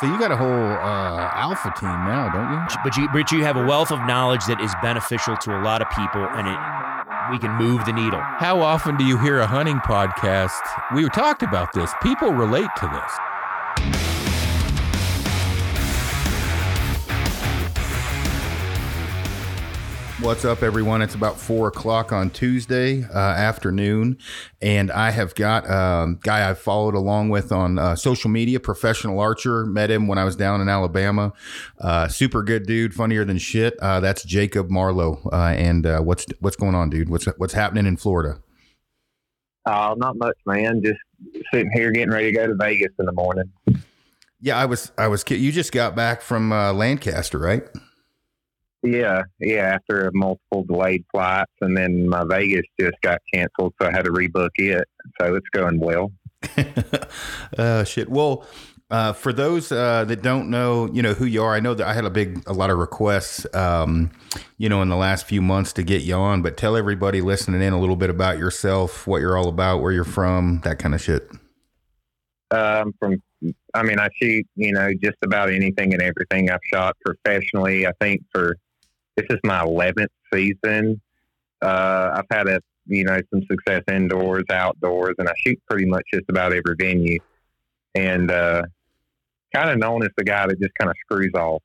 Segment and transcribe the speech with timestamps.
[0.00, 2.76] So you got a whole uh, alpha team now, don't you?
[2.84, 5.82] But you, but you have a wealth of knowledge that is beneficial to a lot
[5.82, 6.58] of people, and it
[7.30, 8.20] we can move the needle.
[8.20, 10.60] How often do you hear a hunting podcast?
[10.94, 11.92] We talked about this.
[12.02, 13.27] People relate to this.
[20.20, 21.00] What's up, everyone?
[21.00, 24.18] It's about four o'clock on Tuesday uh, afternoon,
[24.60, 28.58] and I have got a um, guy I've followed along with on uh, social media,
[28.58, 29.64] professional archer.
[29.64, 31.32] Met him when I was down in Alabama.
[31.80, 33.78] Uh, super good dude, funnier than shit.
[33.78, 35.20] Uh, that's Jacob Marlow.
[35.32, 37.08] Uh, and uh, what's what's going on, dude?
[37.08, 38.40] What's what's happening in Florida?
[39.66, 40.82] Oh, not much, man.
[40.82, 40.98] Just
[41.54, 43.52] sitting here getting ready to go to Vegas in the morning.
[44.40, 44.90] Yeah, I was.
[44.98, 45.24] I was.
[45.30, 47.62] You just got back from Lancaster, right?
[48.82, 49.74] Yeah, yeah.
[49.74, 54.12] After multiple delayed flights, and then my Vegas just got canceled, so I had to
[54.12, 54.86] rebook it.
[55.20, 56.12] So it's going well.
[57.58, 58.08] uh, shit.
[58.08, 58.46] Well,
[58.90, 61.54] uh, for those uh, that don't know, you know who you are.
[61.54, 64.10] I know that I had a big, a lot of requests, um,
[64.56, 66.40] you know, in the last few months to get you on.
[66.40, 69.92] But tell everybody listening in a little bit about yourself, what you're all about, where
[69.92, 71.28] you're from, that kind of shit.
[72.50, 73.20] Um, from,
[73.74, 76.48] I mean, I shoot, you know, just about anything and everything.
[76.48, 77.86] I've shot professionally.
[77.86, 78.56] I think for
[79.18, 81.00] this is my 11th season.
[81.60, 86.04] Uh, I've had a you know some success indoors, outdoors, and I shoot pretty much
[86.12, 87.18] just about every venue.
[87.94, 88.62] And uh,
[89.54, 91.62] kind of known as the guy that just kind of screws off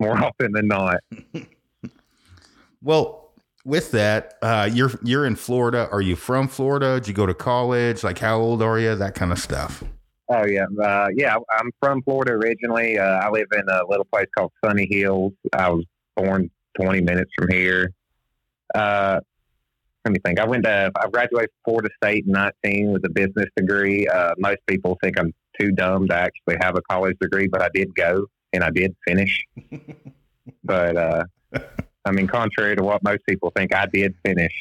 [0.00, 0.98] more often than not.
[2.82, 3.30] well,
[3.64, 5.88] with that, uh, you're you're in Florida.
[5.90, 7.00] Are you from Florida?
[7.00, 8.02] Did you go to college?
[8.02, 8.94] Like, how old are you?
[8.94, 9.84] That kind of stuff.
[10.28, 11.36] Oh yeah, uh, yeah.
[11.58, 12.98] I'm from Florida originally.
[12.98, 15.32] Uh, I live in a little place called Sunny Hills.
[15.52, 15.84] I was
[16.16, 16.50] born
[16.80, 17.92] 20 minutes from here.
[18.74, 19.20] Uh,
[20.04, 20.38] let me think.
[20.38, 24.06] I went to, I graduated from Florida State in 19 with a business degree.
[24.06, 27.68] Uh, most people think I'm too dumb to actually have a college degree, but I
[27.74, 29.44] did go and I did finish.
[30.64, 31.24] but, uh,
[32.04, 34.52] I mean, contrary to what most people think, I did finish.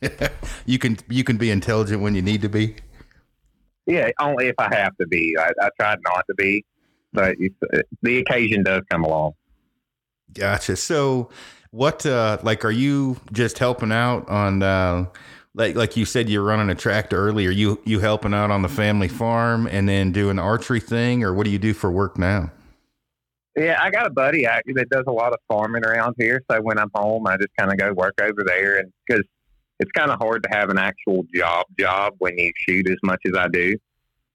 [0.66, 2.76] you can, you can be intelligent when you need to be.
[3.86, 5.36] Yeah, only if I have to be.
[5.38, 6.64] I, I tried not to be,
[7.12, 7.36] but
[8.02, 9.32] the occasion does come along.
[10.34, 10.76] Gotcha.
[10.76, 11.30] So,
[11.70, 15.06] what uh, like are you just helping out on uh,
[15.54, 17.50] like like you said you're running a tractor earlier?
[17.50, 21.32] You you helping out on the family farm and then doing the archery thing, or
[21.32, 22.50] what do you do for work now?
[23.56, 26.42] Yeah, I got a buddy actually that does a lot of farming around here.
[26.50, 29.24] So when I'm home, I just kind of go work over there, and because
[29.78, 33.20] it's kind of hard to have an actual job job when you shoot as much
[33.26, 33.76] as I do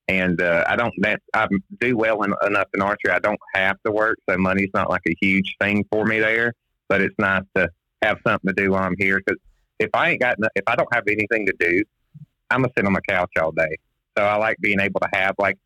[0.10, 0.94] and uh, I don't.
[0.98, 1.48] That, I
[1.80, 3.12] do well in, enough in archery.
[3.12, 6.54] I don't have to work, so money's not like a huge thing for me there.
[6.88, 7.70] But it's nice to
[8.02, 9.22] have something to do while I'm here.
[9.24, 9.40] Because
[9.78, 11.84] if I ain't got, if I don't have anything to do,
[12.50, 13.78] I'm gonna sit on my couch all day.
[14.18, 15.60] So I like being able to have like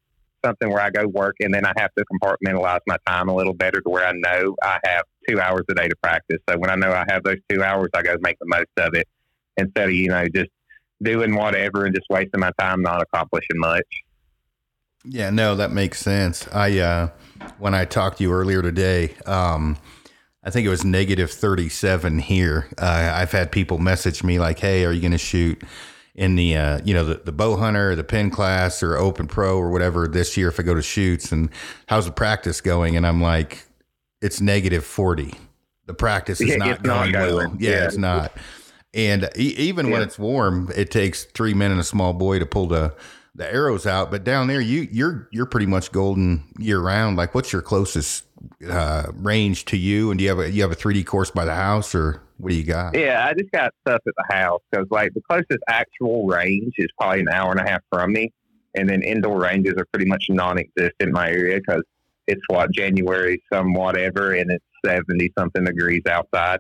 [0.44, 3.54] something where I go work, and then I have to compartmentalize my time a little
[3.54, 6.40] better to where I know I have two hours a day to practice.
[6.50, 8.94] So when I know I have those two hours, I go make the most of
[8.94, 9.08] it
[9.56, 10.50] instead of you know just
[11.02, 13.88] doing whatever and just wasting my time not accomplishing much.
[15.06, 16.48] Yeah, no, that makes sense.
[16.52, 17.10] I uh,
[17.58, 19.78] when I talked to you earlier today, um,
[20.44, 22.68] I think it was negative thirty seven here.
[22.78, 25.62] Uh, I've had people message me like, "Hey, are you going to shoot
[26.16, 29.58] in the uh, you know the, the bow hunter, the Penn class, or open pro
[29.58, 31.32] or whatever this year if I go to shoots?
[31.32, 31.50] And
[31.88, 33.66] how's the practice going?" And I'm like,
[34.22, 35.34] "It's negative forty.
[35.86, 37.56] The practice is yeah, not going not well.
[37.60, 38.32] Yeah, yeah, it's not."
[38.94, 39.94] And e- even yeah.
[39.94, 42.94] when it's warm, it takes three men and a small boy to pull the
[43.36, 44.12] the arrows out.
[44.12, 47.18] But down there, you you're you're pretty much golden year round.
[47.18, 48.26] Like, what's your closest
[48.68, 50.12] uh, range to you?
[50.12, 52.50] And do you have a you have a 3D course by the house, or what
[52.50, 52.96] do you got?
[52.96, 56.88] Yeah, I just got stuff at the house because like the closest actual range is
[57.00, 58.32] probably an hour and a half from me,
[58.76, 61.84] and then indoor ranges are pretty much non-existent in my area because
[62.28, 66.60] it's what January some whatever, and it's seventy something degrees outside.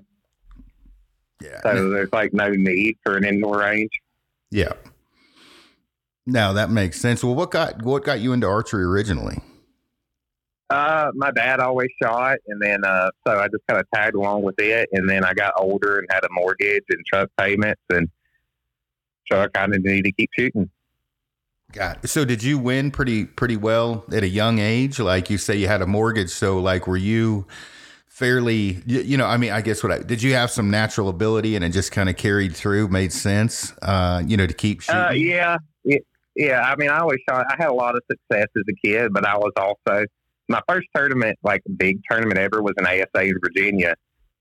[1.41, 1.59] Yeah.
[1.61, 3.91] So there's like no need for an indoor range.
[4.49, 4.73] Yeah.
[6.25, 7.23] Now that makes sense.
[7.23, 9.41] Well, what got what got you into archery originally?
[10.69, 14.43] Uh, my dad always shot, and then uh, so I just kind of tagged along
[14.43, 14.89] with it.
[14.93, 18.09] And then I got older and had a mortgage and truck payments, and
[19.29, 20.69] so I kind of needed to keep shooting.
[21.73, 24.99] Got so did you win pretty pretty well at a young age?
[24.99, 26.29] Like you say, you had a mortgage.
[26.29, 27.47] So like, were you
[28.07, 28.81] fairly?
[28.85, 30.23] You know, I mean, I guess what I did.
[30.23, 33.73] You have some natural ability, and it just kind of carried through, made sense.
[33.81, 35.01] Uh, you know, to keep uh, shooting.
[35.01, 35.97] Uh, yeah,
[36.35, 37.45] yeah, I mean, I always shot.
[37.49, 40.05] I had a lot of success as a kid, but I was also
[40.49, 43.95] my first tournament, like big tournament ever, was an ASA in Virginia.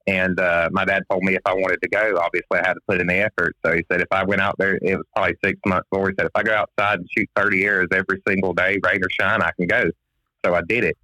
[0.06, 2.80] And uh, my dad told me if I wanted to go, obviously I had to
[2.88, 3.54] put in the effort.
[3.64, 6.08] So he said if I went out there, it was probably six months before.
[6.08, 9.10] He said if I go outside and shoot thirty arrows every single day, rain or
[9.10, 9.84] shine, I can go.
[10.44, 10.98] so I did it.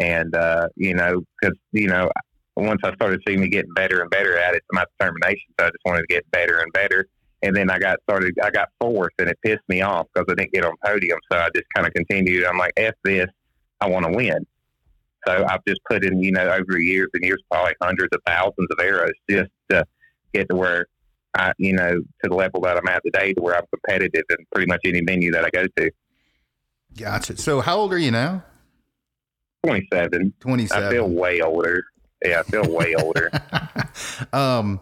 [0.00, 2.10] And uh, you know, because you know,
[2.56, 5.68] once I started seeing me getting better and better at it, my determination, so I
[5.68, 7.08] just wanted to get better and better.
[7.42, 10.34] And then I got started, I got fourth, and it pissed me off because I
[10.34, 11.18] didn't get on podium.
[11.30, 12.44] So I just kind of continued.
[12.44, 13.26] I'm like, f this,
[13.80, 14.46] I want to win.
[15.26, 18.68] So I've just put in, you know, over years and years, probably hundreds of thousands
[18.70, 19.84] of arrows just to
[20.32, 20.86] get to where
[21.34, 24.36] I, you know, to the level that I'm at today, to where I'm competitive in
[24.52, 25.90] pretty much any venue that I go to.
[26.96, 27.36] Gotcha.
[27.36, 28.44] So how old are you now?
[29.64, 30.32] 27.
[30.40, 30.84] 27.
[30.84, 31.84] I feel way older.
[32.24, 33.30] Yeah, I feel way older.
[34.32, 34.80] um,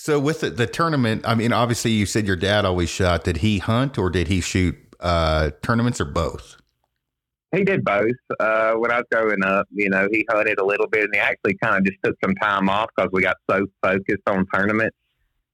[0.00, 3.24] so with the, the, tournament, I mean, obviously you said your dad always shot.
[3.24, 6.56] Did he hunt or did he shoot uh, tournaments or both?
[7.54, 8.16] He did both.
[8.38, 11.20] Uh, when I was growing up, you know, he hunted a little bit and he
[11.20, 14.96] actually kind of just took some time off because we got so focused on tournaments.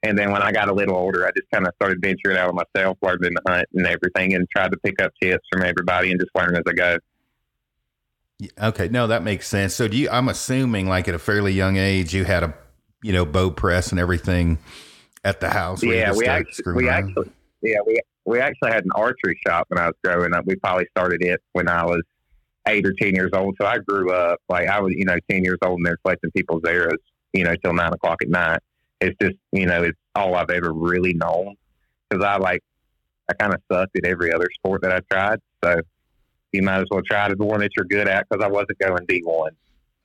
[0.04, 2.48] And then when I got a little older, I just kind of started venturing out
[2.48, 6.12] of myself, learning to hunt and everything, and tried to pick up tips from everybody
[6.12, 6.98] and just learn as I go.
[8.62, 9.74] Okay, no, that makes sense.
[9.74, 10.08] So, do you?
[10.08, 12.54] I'm assuming, like at a fairly young age, you had a,
[13.06, 14.58] you know, bow press and everything
[15.24, 15.80] at the house.
[15.80, 17.10] Yeah, we actually, we around.
[17.10, 17.30] actually,
[17.62, 20.44] yeah, we we actually had an archery shop when I was growing up.
[20.44, 22.02] We probably started it when I was
[22.66, 23.54] eight or ten years old.
[23.60, 26.32] So I grew up like I was, you know, ten years old and they're collecting
[26.32, 26.98] people's arrows,
[27.32, 28.58] you know, till nine o'clock at night.
[29.00, 31.54] It's just, you know, it's all I've ever really known
[32.10, 32.62] because I like,
[33.28, 35.38] I kind of sucked at every other sport that I tried.
[35.62, 35.80] So
[36.50, 38.80] you might as well try to the one that you're good at because I wasn't
[38.80, 39.52] going D one.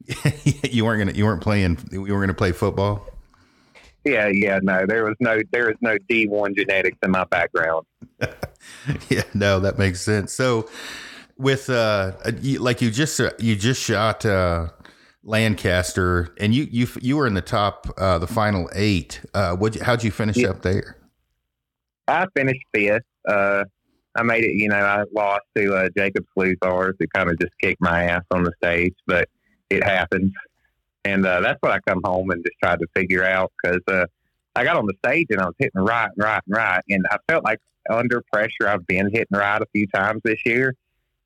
[0.63, 1.17] you weren't gonna.
[1.17, 1.77] You weren't playing.
[1.91, 3.07] You weren't gonna play football.
[4.03, 7.85] Yeah, yeah, no, there was no, there is no D one genetics in my background.
[9.09, 10.33] yeah, no, that makes sense.
[10.33, 10.67] So,
[11.37, 12.13] with uh,
[12.59, 14.69] like you just uh, you just shot uh,
[15.23, 19.21] Lancaster, and you you you were in the top, uh, the final eight.
[19.35, 19.75] Uh, what?
[19.75, 20.49] How'd you finish yeah.
[20.49, 20.97] up there?
[22.07, 23.03] I finished fifth.
[23.27, 23.65] Uh,
[24.15, 24.55] I made it.
[24.55, 28.23] You know, I lost to uh, Jacob Sluthars, who kind of just kicked my ass
[28.31, 29.29] on the stage, but
[29.71, 30.33] it happens.
[31.03, 34.05] And uh, that's what I come home and just tried to figure out because uh,
[34.55, 37.05] I got on the stage and I was hitting right and right and right, and
[37.09, 37.59] I felt like
[37.89, 38.67] under pressure.
[38.67, 40.75] I've been hitting right a few times this year,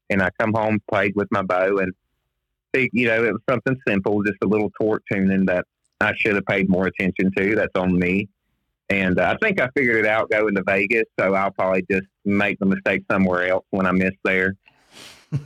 [0.10, 1.94] and I come home played with my bow and
[2.74, 5.66] think you know it was something simple, just a little torque tuning that
[6.00, 7.56] I should have paid more attention to.
[7.56, 8.30] That's on me.
[8.90, 12.06] And uh, I think I figured it out going to Vegas, so I'll probably just
[12.24, 14.56] make the mistake somewhere else when I miss there,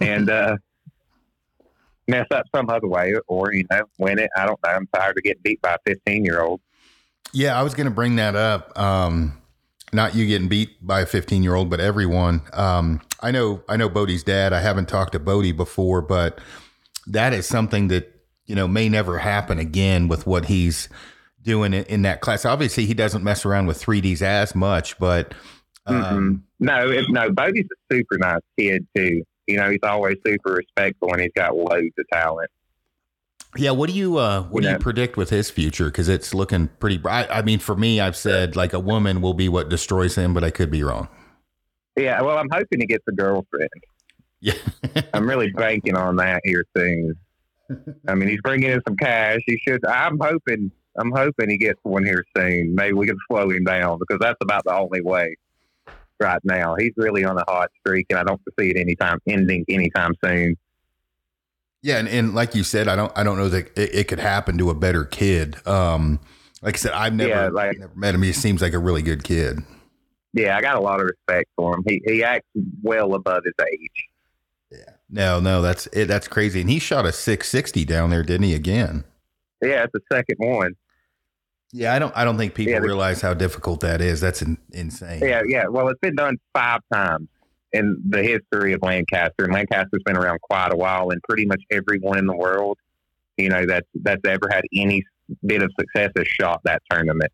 [0.01, 0.57] and uh,
[2.09, 4.29] mess up some other way, or you know, win it.
[4.35, 4.71] I don't know.
[4.71, 6.61] I'm tired of getting beat by a 15 year old.
[7.31, 8.77] Yeah, I was going to bring that up.
[8.77, 9.39] Um,
[9.93, 12.41] not you getting beat by a 15 year old, but everyone.
[12.53, 14.53] Um, I know, I know Bodie's dad.
[14.53, 16.39] I haven't talked to Bodie before, but
[17.07, 18.15] that is something that
[18.45, 20.89] you know may never happen again with what he's
[21.41, 22.45] doing in, in that class.
[22.45, 25.33] Obviously, he doesn't mess around with 3Ds as much, but
[25.85, 26.35] um, mm-hmm.
[26.65, 29.23] no, it, no, Bodie's a super nice kid too.
[29.49, 32.51] You know, he's always super respectful and he's got loads of talent.
[33.57, 35.85] Yeah, what do you uh, what you do you predict with his future?
[35.85, 37.27] Because it's looking pretty bright.
[37.31, 40.43] I mean, for me, I've said like a woman will be what destroys him, but
[40.43, 41.07] I could be wrong.
[41.97, 43.69] Yeah, well, I'm hoping he gets a girlfriend.
[44.39, 44.53] Yeah,
[45.13, 47.15] I'm really banking on that here soon.
[48.07, 49.39] I mean, he's bringing in some cash.
[49.47, 49.83] He should.
[49.83, 52.75] I'm hoping I'm hoping he gets one here soon.
[52.75, 55.35] Maybe we can slow him down because that's about the only way
[56.19, 56.75] right now.
[56.75, 60.57] He's really on a hot streak, and I don't see it anytime ending anytime soon.
[61.81, 64.19] Yeah, and, and like you said, I don't I don't know that it, it could
[64.19, 65.55] happen to a better kid.
[65.67, 66.19] Um,
[66.61, 68.21] like I said, I've never, yeah, like, never met him.
[68.21, 69.59] He seems like a really good kid.
[70.33, 71.83] Yeah, I got a lot of respect for him.
[71.87, 72.47] He he acts
[72.83, 74.07] well above his age.
[74.71, 74.93] Yeah.
[75.09, 76.05] No, no, that's it.
[76.05, 76.61] That's crazy.
[76.61, 78.53] And he shot a 660 down there, didn't he?
[78.53, 79.03] Again.
[79.61, 80.75] Yeah, it's the second one.
[81.71, 82.15] Yeah, I don't.
[82.15, 84.19] I don't think people yeah, realize how difficult that is.
[84.19, 85.21] That's in, insane.
[85.23, 85.67] Yeah, yeah.
[85.67, 87.27] Well, it's been done five times
[87.73, 91.11] in the history of Lancaster, and Lancaster's been around quite a while.
[91.11, 92.79] And pretty much everyone in the world,
[93.37, 95.03] you know, that's that's ever had any
[95.45, 97.31] bit of success has shot that tournament.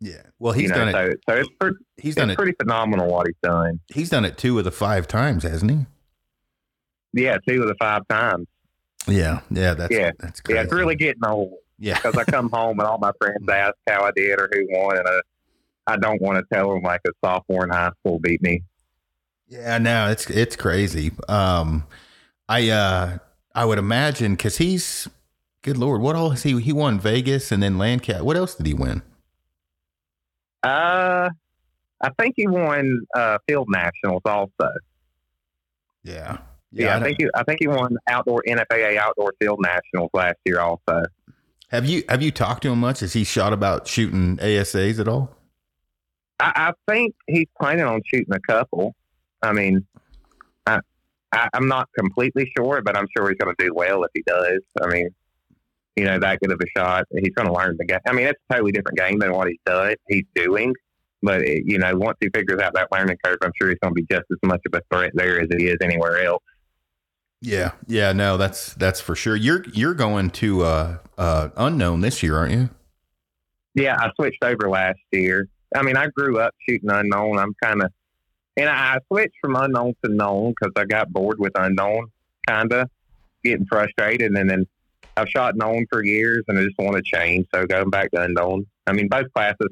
[0.00, 0.22] Yeah.
[0.38, 1.20] Well, he's you know, done so, it.
[1.28, 3.80] So it's pretty, he's done it pretty phenomenal what he's done.
[3.88, 5.86] He's done it two of the five times, hasn't he?
[7.14, 8.46] Yeah, two of the five times.
[9.08, 10.56] Yeah, yeah, that's yeah, that's crazy.
[10.56, 10.64] yeah.
[10.64, 11.54] It's really getting old.
[11.78, 11.96] Yeah.
[11.96, 14.98] Because I come home and all my friends ask how I did or who won,
[14.98, 18.42] and I, I don't want to tell them like a sophomore in high school beat
[18.42, 18.62] me.
[19.48, 21.12] Yeah, no, it's it's crazy.
[21.28, 21.86] Um,
[22.48, 23.18] I uh,
[23.54, 25.08] I would imagine because he's
[25.62, 28.22] good lord, what else he he won Vegas and then Landcat.
[28.22, 29.02] What else did he win?
[30.62, 31.30] Uh,
[32.00, 34.72] I think he won uh, field nationals also.
[36.02, 36.38] Yeah.
[36.72, 40.10] Yeah, yeah I, I think he, I think he won outdoor NFAA outdoor field nationals
[40.12, 41.04] last year also.
[41.68, 43.00] Have you have you talked to him much?
[43.00, 45.34] Has he shot about shooting ASAs at all?
[46.38, 46.52] I,
[46.88, 48.94] I think he's planning on shooting a couple.
[49.42, 49.84] I mean,
[50.66, 50.78] I
[51.32, 54.22] I, I'm not completely sure, but I'm sure he's going to do well if he
[54.26, 54.60] does.
[54.80, 55.08] I mean,
[55.96, 57.98] you know, that good of a shot, he's going to learn the game.
[58.06, 59.96] I mean, it's a totally different game than what he's done.
[60.08, 60.72] He's doing,
[61.22, 64.00] but you know, once he figures out that learning curve, I'm sure he's going to
[64.00, 66.42] be just as much of a threat there as he is anywhere else.
[67.42, 69.36] Yeah, yeah, no, that's that's for sure.
[69.36, 72.70] You're you're going to uh, uh, unknown this year, aren't you?
[73.74, 75.48] Yeah, I switched over last year.
[75.74, 77.38] I mean, I grew up shooting unknown.
[77.38, 77.92] I'm kind of,
[78.56, 82.06] and I switched from unknown to known because I got bored with unknown,
[82.46, 82.88] kind of
[83.44, 84.32] getting frustrated.
[84.32, 84.66] And then
[85.18, 87.46] I've shot known for years, and I just want to change.
[87.54, 88.66] So going back to unknown.
[88.86, 89.68] I mean, both classes,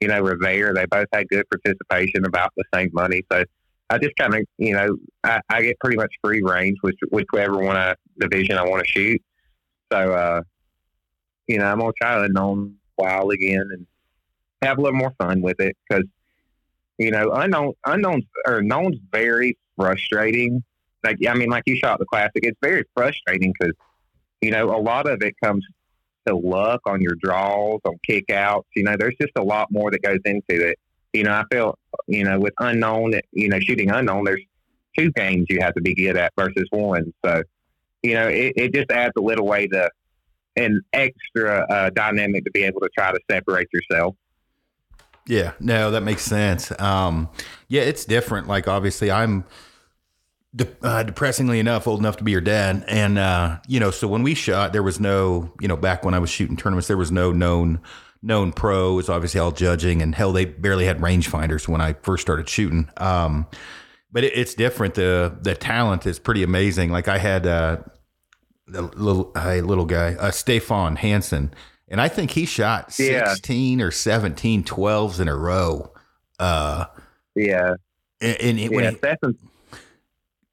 [0.00, 0.74] you know, were there.
[0.74, 3.22] They both had good participation, about the same money.
[3.30, 3.44] So
[3.88, 7.58] I just kind of, you know, I, I, get pretty much free range with whichever
[7.58, 9.22] one I, division I want to shoot.
[9.92, 10.42] So, uh,
[11.46, 13.86] you know, I'm gonna try unknown while again and
[14.62, 16.04] have a little more fun with it because,
[16.98, 20.64] you know, unknown unknowns or known's very frustrating.
[21.04, 23.74] Like, I mean, like you shot the classic, it's very frustrating because,
[24.40, 25.64] you know, a lot of it comes
[26.26, 28.64] to luck on your draws, on kickouts.
[28.74, 30.78] You know, there's just a lot more that goes into it
[31.16, 34.42] you know, I felt, you know, with unknown, you know, shooting unknown, there's
[34.96, 37.12] two games you have to be good at versus one.
[37.24, 37.42] So,
[38.02, 39.90] you know, it, it just adds a little way to
[40.56, 44.14] an extra uh, dynamic to be able to try to separate yourself.
[45.26, 46.70] Yeah, no, that makes sense.
[46.80, 47.28] Um,
[47.68, 48.46] yeah, it's different.
[48.46, 49.44] Like, obviously, I'm
[50.54, 54.06] de- uh, depressingly enough old enough to be your dad, and uh, you know, so
[54.06, 56.96] when we shot, there was no, you know, back when I was shooting tournaments, there
[56.96, 57.80] was no known
[58.26, 58.98] known pro.
[58.98, 62.90] It's obviously all judging, and hell, they barely had rangefinders when I first started shooting.
[62.96, 63.46] Um,
[64.12, 64.94] but it, it's different.
[64.94, 66.90] the The talent is pretty amazing.
[66.90, 67.78] Like I had uh,
[68.74, 71.54] a little a little guy, uh, Stefan Hansen,
[71.88, 73.84] and I think he shot sixteen yeah.
[73.86, 75.92] or 17 12s in a row.
[76.38, 76.86] Uh,
[77.34, 77.74] yeah,
[78.20, 79.36] and, and it, yeah, Stefan's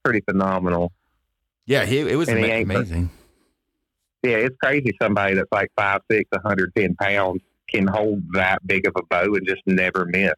[0.04, 0.92] pretty phenomenal.
[1.66, 3.10] Yeah, he, it was ama- amazing.
[4.22, 4.96] Yeah, it's crazy.
[5.02, 7.42] Somebody that's like five six, 110 pounds
[7.74, 10.34] can hold that big of a bow and just never miss.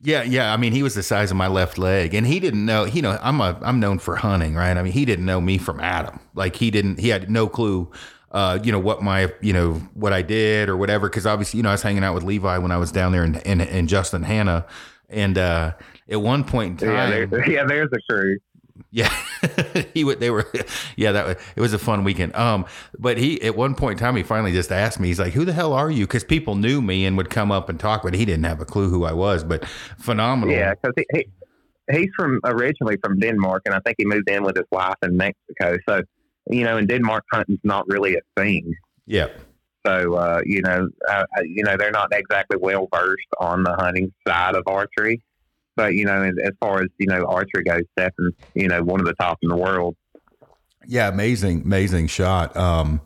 [0.00, 0.52] Yeah, yeah.
[0.52, 2.84] I mean, he was the size of my left leg, and he didn't know.
[2.84, 4.76] You know, I'm a I'm known for hunting, right?
[4.76, 6.20] I mean, he didn't know me from Adam.
[6.34, 7.00] Like he didn't.
[7.00, 7.90] He had no clue.
[8.30, 11.08] Uh, you know what my you know what I did or whatever.
[11.08, 13.24] Because obviously, you know, I was hanging out with Levi when I was down there
[13.24, 14.66] in in, in Justin Hanna,
[15.08, 15.72] and uh,
[16.08, 18.38] at one point in time, yeah, there, yeah, there's a crew.
[18.90, 19.12] Yeah,
[19.94, 20.20] he would.
[20.20, 20.46] They were.
[20.96, 22.34] Yeah, that was, it was a fun weekend.
[22.34, 22.66] Um,
[22.98, 25.06] but he at one point in time he finally just asked me.
[25.08, 27.68] He's like, "Who the hell are you?" Because people knew me and would come up
[27.68, 29.44] and talk, but he didn't have a clue who I was.
[29.44, 29.64] But
[29.96, 30.54] phenomenal.
[30.54, 31.28] Yeah, because he, he
[31.96, 35.16] he's from originally from Denmark, and I think he moved in with his wife in
[35.16, 35.78] Mexico.
[35.88, 36.02] So
[36.50, 38.74] you know, in Denmark, hunting's not really a thing.
[39.06, 39.28] Yeah.
[39.86, 44.12] So uh, you know, uh, you know, they're not exactly well versed on the hunting
[44.26, 45.22] side of archery.
[45.78, 49.06] But you know, as far as you know, archery goes, Stefan's you know one of
[49.06, 49.94] the top in the world.
[50.88, 52.56] Yeah, amazing, amazing shot.
[52.56, 53.00] Um,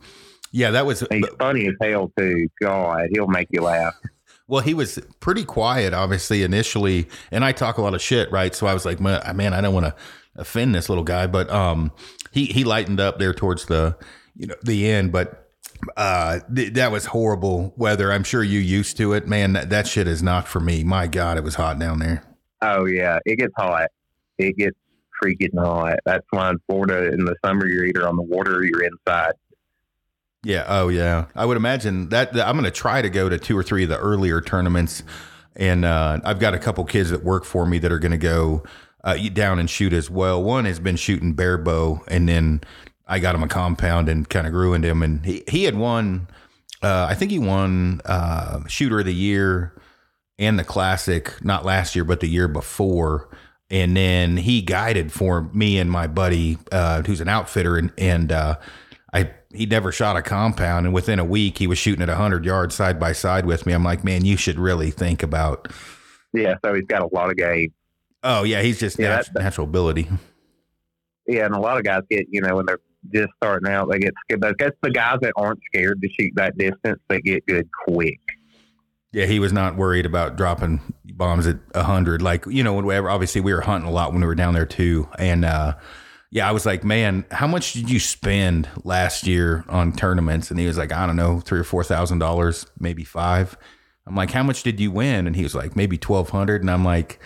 [0.53, 1.05] yeah, that was.
[1.11, 2.49] He's funny as hell too.
[2.63, 3.95] God, he'll make you laugh.
[4.49, 8.55] Well, he was pretty quiet, obviously, initially, and I talk a lot of shit, right?
[8.55, 9.95] So I was like, man, I don't want to
[10.37, 11.91] offend this little guy, but um,
[12.33, 13.97] he he lightened up there towards the
[14.37, 15.49] you know the end, but
[15.97, 18.13] uh, th- that was horrible weather.
[18.13, 19.55] I'm sure you used to it, man.
[19.55, 20.85] That, that shit is not for me.
[20.85, 22.23] My God, it was hot down there.
[22.63, 23.89] Oh yeah, it gets hot.
[24.39, 24.77] It gets
[25.23, 25.99] freaking hot.
[26.05, 29.33] That's why in Florida in the summer you're either on the water or you're inside.
[30.45, 30.65] Yeah.
[30.67, 31.27] Oh yeah.
[31.35, 33.85] I would imagine that, that I'm going to try to go to two or three
[33.85, 35.03] of the earlier tournaments,
[35.55, 38.19] and uh, I've got a couple kids that work for me that are going to
[38.19, 38.65] go
[39.05, 40.43] uh, down and shoot as well.
[40.43, 42.63] One has been shooting bare bow, and then
[43.07, 46.29] I got him a compound and kind of ruined him, and he he had won.
[46.83, 49.73] Uh, I think he won uh, shooter of the year
[50.43, 53.29] and the classic, not last year, but the year before.
[53.71, 58.31] And then he guided for me and my buddy, uh, who's an outfitter, and, and
[58.33, 58.57] uh,
[59.13, 60.87] I he never shot a compound.
[60.87, 63.73] And within a week, he was shooting at 100 yards side by side with me.
[63.73, 65.69] I'm like, man, you should really think about.
[66.35, 67.73] Yeah, so he's got a lot of game.
[68.23, 70.09] Oh yeah, he's just yeah, nat- natural ability.
[71.27, 72.81] Yeah, and a lot of guys get you know when they're
[73.15, 74.41] just starting out, they get scared.
[74.41, 77.01] But that's the guys that aren't scared to shoot that distance.
[77.09, 78.19] They get good quick.
[79.13, 82.23] Yeah, he was not worried about dropping bombs at hundred.
[82.23, 84.67] Like you know, whenever obviously we were hunting a lot when we were down there
[84.67, 85.75] too, and uh,
[86.31, 90.51] yeah, I was like, man, how much did you spend last year on tournaments?
[90.51, 93.57] And he was like, I don't know, three or four thousand dollars, maybe five.
[94.07, 95.27] I'm like, how much did you win?
[95.27, 96.63] And he was like, maybe twelve hundred.
[96.63, 97.21] And I'm like,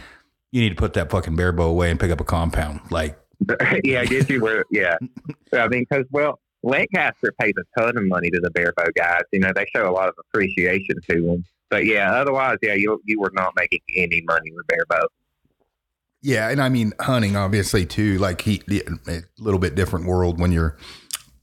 [0.50, 2.80] you need to put that fucking bare bow away and pick up a compound.
[2.90, 3.16] Like,
[3.84, 4.96] yeah, I get you where, yeah.
[5.52, 9.22] I mean, because well, Lancaster pays a ton of money to the bare bow guys.
[9.32, 13.00] You know, they show a lot of appreciation to them but yeah, otherwise, yeah, you
[13.04, 15.06] you were not making any money with bare bow.
[16.22, 18.18] Yeah, and I mean hunting obviously too.
[18.18, 18.62] Like he,
[19.08, 20.76] a little bit different world when you're,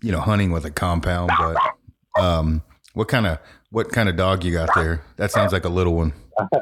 [0.02, 1.32] you know, hunting with a compound.
[1.38, 2.64] But um,
[2.94, 3.40] what kind of
[3.70, 5.04] what kind of dog you got there?
[5.18, 6.14] That sounds like a little one.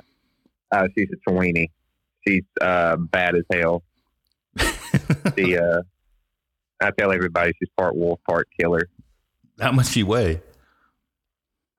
[0.73, 1.69] Uh, she's a Chiweenie.
[2.25, 3.83] She's uh, bad as hell.
[4.55, 5.81] the uh,
[6.81, 8.87] I tell everybody she's part wolf, part killer.
[9.59, 10.41] How much she weigh?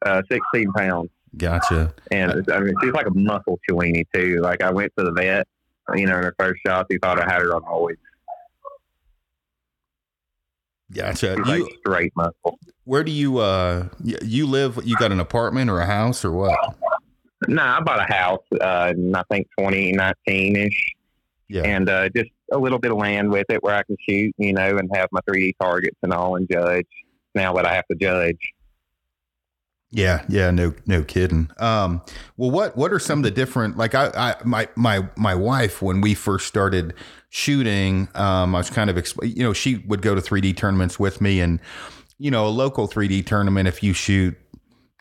[0.04, 1.08] Uh, sixteen pounds.
[1.36, 1.94] Gotcha.
[2.10, 4.40] And I mean, she's like a muscle Chiweenie too.
[4.42, 5.46] Like I went to the vet,
[5.94, 7.96] you know, in her first shot, he thought I had her on always.
[10.92, 11.36] Gotcha.
[11.36, 12.58] She's You, like straight muscle.
[12.84, 14.78] where do you uh you live?
[14.84, 16.58] You got an apartment or a house or what?
[17.48, 20.94] No, I bought a house, uh, in, I think 2019 ish,
[21.48, 21.62] Yeah.
[21.62, 24.52] and uh, just a little bit of land with it where I can shoot, you
[24.52, 26.86] know, and have my 3D targets and all, and judge.
[27.34, 28.38] Now that I have to judge,
[29.94, 31.50] Yeah, yeah, no, no kidding.
[31.58, 32.00] Um,
[32.38, 33.76] well, what what are some of the different?
[33.76, 36.94] Like, I, I my my my wife when we first started
[37.28, 41.20] shooting, um, I was kind of, you know, she would go to 3D tournaments with
[41.20, 41.60] me, and
[42.18, 44.34] you know, a local 3D tournament, if you shoot,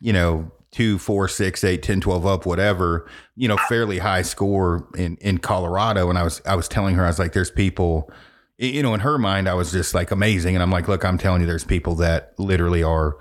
[0.01, 4.89] you know, two, four, six, eight, 10, 12 up, whatever, you know, fairly high score
[4.98, 8.12] in in Colorado, and I was I was telling her, I was like, there's people.
[8.57, 11.17] You know, in her mind, I was just like amazing, and I'm like, look, I'm
[11.17, 13.15] telling you, there's people that literally are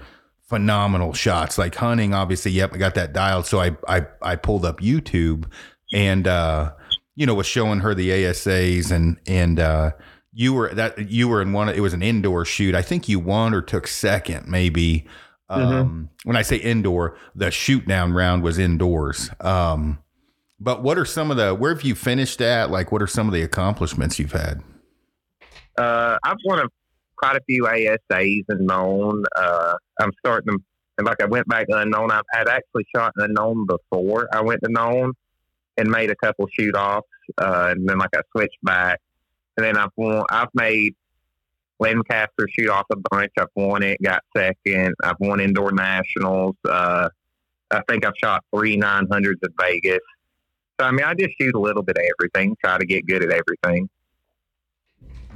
[0.51, 1.57] phenomenal shots.
[1.57, 3.47] Like hunting, obviously, yep, I got that dialed.
[3.47, 5.47] So I I I pulled up YouTube
[5.95, 6.73] and uh
[7.17, 9.93] you know was showing her the ASAs and and uh
[10.33, 12.75] you were that you were in one it was an indoor shoot.
[12.75, 15.07] I think you won or took second maybe.
[15.49, 19.31] Um when I say indoor, the shoot down round was indoors.
[19.41, 20.01] Um
[20.59, 22.71] but what are some of the where have you finished at?
[22.71, 24.63] Like what are some of the accomplishments you've had?
[25.79, 26.65] uh, I've won a,
[27.21, 29.25] quite a few ASAs and known.
[29.37, 30.65] Uh, I'm starting to,
[30.99, 32.11] and like I went back to unknown.
[32.11, 35.13] I've had actually shot unknown before I went to known
[35.77, 37.07] and made a couple shoot offs,
[37.39, 39.01] uh, and then like I switched back,
[39.57, 40.25] and then I've won.
[40.31, 40.95] I've made
[41.79, 43.33] Lancaster shoot off a bunch.
[43.39, 44.95] I've won it, got second.
[45.03, 46.57] I've won indoor nationals.
[46.67, 47.09] Uh,
[47.71, 50.01] I think I've shot three nine hundreds at Vegas.
[50.81, 52.57] So I mean, I just shoot a little bit of everything.
[52.65, 53.89] Try to get good at everything.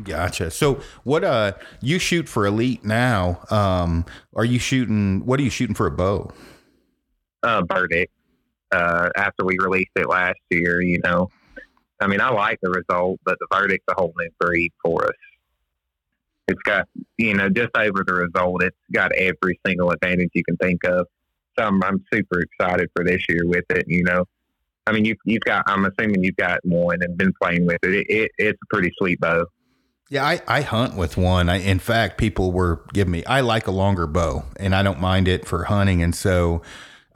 [0.02, 0.50] Gotcha.
[0.50, 3.40] So what uh you shoot for elite now?
[3.50, 4.04] Um
[4.34, 6.30] are you shooting what are you shooting for a bow?
[7.44, 8.12] uh, verdict
[8.72, 10.80] uh, after we released it last year.
[10.80, 11.28] You know,
[12.00, 15.14] I mean, I like the result, but the verdict's a whole new breed for us.
[16.48, 20.56] It's got, you know, just over the result, it's got every single advantage you can
[20.56, 21.06] think of.
[21.58, 23.84] So I'm, I'm super excited for this year with it.
[23.86, 24.24] You know,
[24.86, 27.94] I mean, you, you've got, I'm assuming you've got one and been playing with it.
[27.94, 29.46] it, it it's a pretty sweet bow.
[30.14, 31.48] Yeah, I, I hunt with one.
[31.48, 33.24] I, in fact, people were giving me.
[33.24, 36.04] I like a longer bow, and I don't mind it for hunting.
[36.04, 36.62] And so,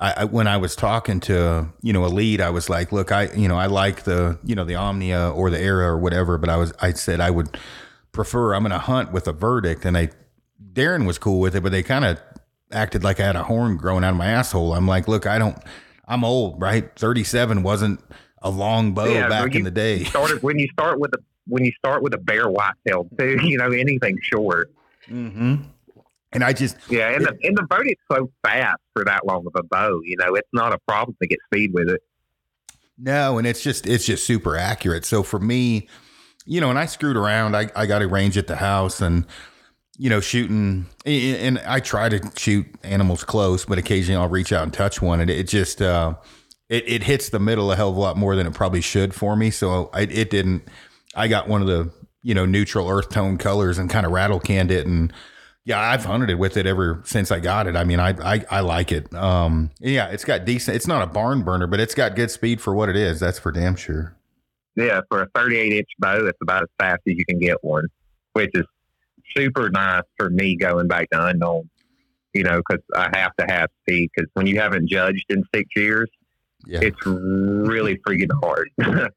[0.00, 3.32] I, I when I was talking to you know Elite, I was like, look, I
[3.34, 6.50] you know I like the you know the Omnia or the Era or whatever, but
[6.50, 7.56] I was I said I would
[8.10, 10.10] prefer I'm going to hunt with a verdict, and I
[10.72, 12.20] Darren was cool with it, but they kind of
[12.72, 14.74] acted like I had a horn growing out of my asshole.
[14.74, 15.56] I'm like, look, I don't.
[16.08, 16.90] I'm old, right?
[16.98, 18.00] 37 wasn't
[18.42, 20.02] a long bow Yeah, back well, in the day.
[20.02, 23.38] Started when you start with a when you start with a bare whitetail too.
[23.42, 24.70] You know, anything short.
[25.06, 25.56] hmm
[26.32, 29.52] And I just Yeah, and the and the verdict's so fast for that long of
[29.56, 30.00] a bow.
[30.04, 32.02] You know, it's not a problem to get speed with it.
[32.98, 35.04] No, and it's just it's just super accurate.
[35.04, 35.88] So for me,
[36.44, 37.56] you know, and I screwed around.
[37.56, 39.24] I, I got a range at the house and
[40.00, 44.62] you know, shooting and I try to shoot animals close, but occasionally I'll reach out
[44.62, 46.14] and touch one and it just uh
[46.68, 49.14] it, it hits the middle a hell of a lot more than it probably should
[49.14, 49.50] for me.
[49.50, 50.68] So I it didn't
[51.18, 51.90] I got one of the,
[52.22, 55.12] you know, neutral earth tone colors and kind of rattle canned it and
[55.64, 57.76] yeah, I've hunted it with it ever since I got it.
[57.76, 59.12] I mean, I I, I like it.
[59.14, 60.76] Um, yeah, it's got decent.
[60.76, 63.20] It's not a barn burner, but it's got good speed for what it is.
[63.20, 64.16] That's for damn sure.
[64.76, 67.84] Yeah, for a 38 inch bow, it's about as fast as you can get one,
[68.32, 68.64] which is
[69.36, 71.68] super nice for me going back to unknown.
[72.32, 74.08] You know, because I have to have speed.
[74.14, 76.08] Because when you haven't judged in six years,
[76.66, 76.80] Yeah.
[76.80, 78.70] it's really freaking hard.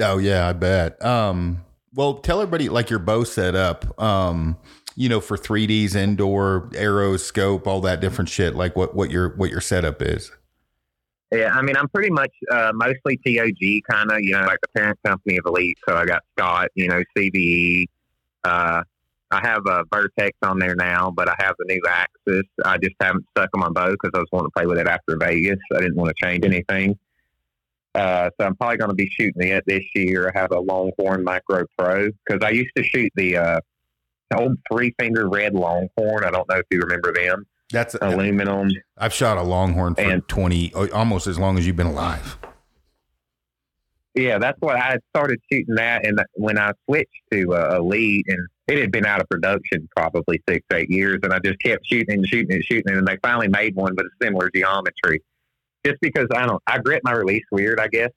[0.00, 1.02] oh yeah, I bet.
[1.04, 4.00] Um, well, tell everybody like your bow setup.
[4.00, 4.56] Um,
[4.96, 8.54] you know, for 3Ds, indoor, arrows, scope, all that different shit.
[8.54, 10.30] Like what what your what your setup is.
[11.32, 14.68] Yeah, I mean, I'm pretty much uh, mostly TOG kind of, you know, like the
[14.76, 15.76] parent company of Elite.
[15.88, 17.86] So I got Scott, you know, CBE.
[18.44, 18.84] Uh,
[19.32, 22.44] I have a Vertex on there now, but I have the new Axis.
[22.64, 24.86] I just haven't stuck on my bow because I was wanting to play with it
[24.86, 25.58] after Vegas.
[25.74, 26.96] I didn't want to change anything.
[27.94, 30.32] Uh, so I'm probably going to be shooting it this year.
[30.34, 33.60] I have a Longhorn Micro Pro because I used to shoot the, uh,
[34.36, 36.24] old three finger red Longhorn.
[36.24, 37.46] I don't know if you remember them.
[37.70, 38.70] That's Aluminum.
[38.98, 42.36] I've shot a longhorn for And- 20 almost as long as you've been alive.
[44.14, 48.46] Yeah, that's what I started shooting that, and when I switched to uh, Elite, and
[48.68, 52.18] it had been out of production probably six, eight years, and I just kept shooting
[52.18, 55.20] and shooting and shooting, and they finally made one with a similar geometry.
[55.84, 58.10] Just because I don't, I grip my release weird, I guess.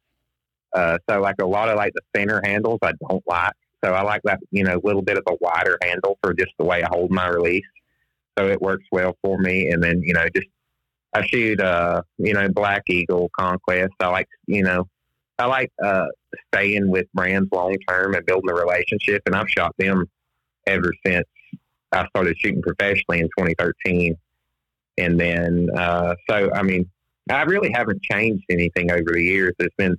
[0.73, 3.53] Uh, so like a lot of like the thinner handles, I don't like.
[3.83, 6.65] So I like that, you know, little bit of a wider handle for just the
[6.65, 7.65] way I hold my release.
[8.37, 9.69] So it works well for me.
[9.69, 10.47] And then, you know, just
[11.13, 13.93] I shoot, uh, you know, Black Eagle Conquest.
[13.99, 14.87] I like, you know,
[15.39, 16.07] I like uh,
[16.53, 19.23] staying with brands long term and building a relationship.
[19.25, 20.09] And I've shot them
[20.65, 21.27] ever since
[21.91, 24.17] I started shooting professionally in 2013.
[24.97, 26.89] And then, uh, so I mean,
[27.29, 29.53] I really haven't changed anything over the years.
[29.59, 29.97] It's been,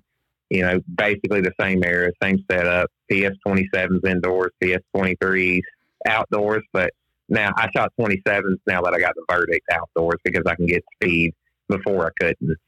[0.51, 2.91] you know, basically the same era, same setup.
[3.11, 5.61] PS 27s indoors, PS 23s
[6.07, 6.93] outdoors, but
[7.29, 10.85] now I shot 27s now that I got the verdict outdoors because I can get
[10.95, 11.35] speed
[11.69, 12.59] before I couldn't.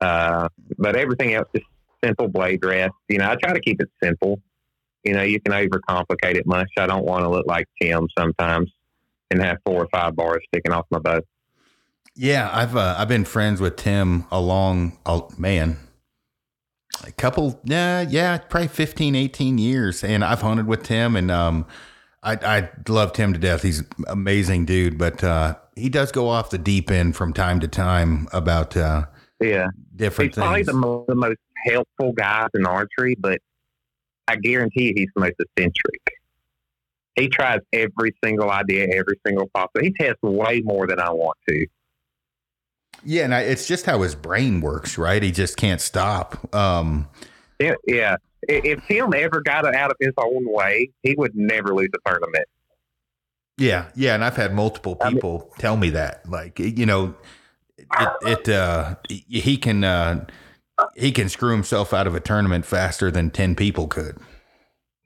[0.00, 1.62] Uh, but everything else is
[2.04, 2.92] simple blade rest.
[3.08, 4.40] You know, I try to keep it simple.
[5.04, 6.68] You know, you can overcomplicate it much.
[6.76, 8.70] I don't want to look like Tim sometimes
[9.30, 11.20] and have four or five bars sticking off my bow.
[12.16, 15.76] Yeah, I've uh, I've been friends with Tim a long oh, man,
[17.04, 21.66] a couple yeah yeah probably 15, 18 years, and I've hunted with Tim, and um,
[22.22, 23.62] I I love Tim to death.
[23.62, 27.68] He's amazing dude, but uh, he does go off the deep end from time to
[27.68, 29.04] time about uh,
[29.38, 33.40] yeah different he's probably the, mo- the most helpful guy in archery, but
[34.26, 36.00] I guarantee you he's the most eccentric.
[37.14, 39.82] He tries every single idea, every single possible.
[39.82, 41.66] He tests way more than I want to.
[43.04, 45.22] Yeah, and I, it's just how his brain works, right?
[45.22, 46.54] He just can't stop.
[46.54, 47.08] Um,
[47.60, 48.16] Yeah, yeah.
[48.48, 52.08] If Tim ever got it out of his own way, he would never lose a
[52.08, 52.46] tournament.
[53.58, 57.14] Yeah, yeah, and I've had multiple I mean- people tell me that, like you know,
[57.78, 57.88] it,
[58.22, 60.26] it uh, he can uh,
[60.94, 64.18] he can screw himself out of a tournament faster than ten people could.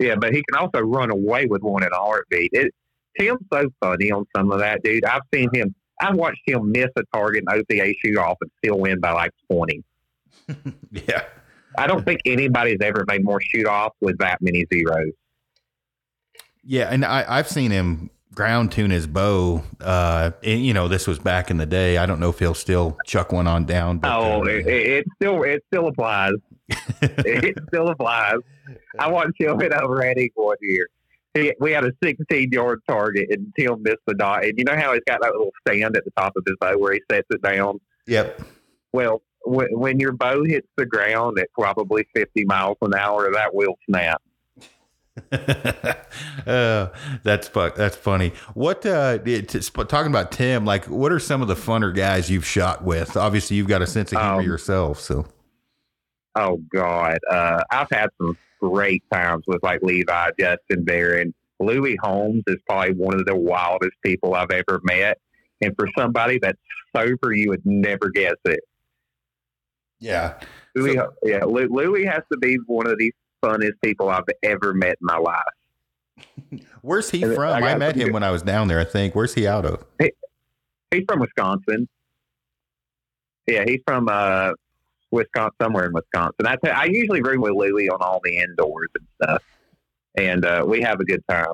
[0.00, 2.50] Yeah, but he can also run away with one in a heartbeat.
[2.52, 2.74] It,
[3.18, 5.04] Tim's so funny on some of that, dude.
[5.04, 5.74] I've seen him.
[6.00, 9.32] I've watched him miss a target and OTA shoot off and still win by like
[9.50, 9.82] twenty.
[10.90, 11.22] Yeah,
[11.78, 15.12] I don't think anybody's ever made more shoot offs with that many zeros.
[16.64, 19.62] yeah, and I I've seen him ground tune his bow.
[19.80, 21.98] Uh, and, you know, this was back in the day.
[21.98, 23.98] I don't know if he'll still chuck one on down.
[23.98, 26.32] But, Oh, uh, it, it still it still applies.
[27.02, 28.36] it still applies.
[28.98, 30.88] I watched him hit over Eddie one year.
[31.34, 34.44] He, we had a 16 yard target, and Tim missed the dot.
[34.44, 36.76] And you know how he's got that little stand at the top of his bow
[36.76, 37.80] where he sets it down.
[38.06, 38.40] yep.
[38.92, 43.54] Well, when, when your bow hits the ground at probably 50 miles an hour, that
[43.54, 44.20] will snap.
[45.32, 46.88] uh,
[47.22, 48.32] that's fu- that's funny.
[48.54, 50.64] What uh, t- sp- talking about Tim?
[50.64, 53.16] Like, what are some of the funner guys you've shot with?
[53.16, 55.26] Obviously, you've got a sense of humor Um, yourself, so
[56.36, 62.42] Oh God, uh, I've had some great times with like Levi, Justin Barron, Louis Holmes
[62.46, 65.18] is probably one of the wildest people I've ever met,
[65.60, 66.58] and for somebody that's
[66.96, 68.60] sober, you would never guess it.
[69.98, 70.38] yeah.
[70.74, 74.72] Louis, So- yeah, Lou- Louis has to be one of the funnest people I've ever
[74.72, 76.62] met in my life.
[76.82, 77.38] Where's he from?
[77.62, 78.78] I I, met him good- when I was down there.
[78.80, 79.14] I think.
[79.14, 79.84] Where's he out of?
[80.90, 81.88] He's from Wisconsin.
[83.46, 84.52] Yeah, he's from uh,
[85.10, 86.46] Wisconsin, somewhere in Wisconsin.
[86.46, 89.42] I, I usually room with Louis on all the indoors and stuff,
[90.16, 91.52] and uh, we have a good time.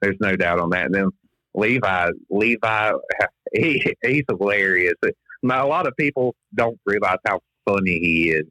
[0.00, 0.86] There's no doubt on that.
[0.86, 1.10] And then
[1.54, 2.92] Levi, Levi,
[3.52, 4.94] he, he's hilarious.
[5.42, 8.44] Now, a lot of people don't realize how funny he is.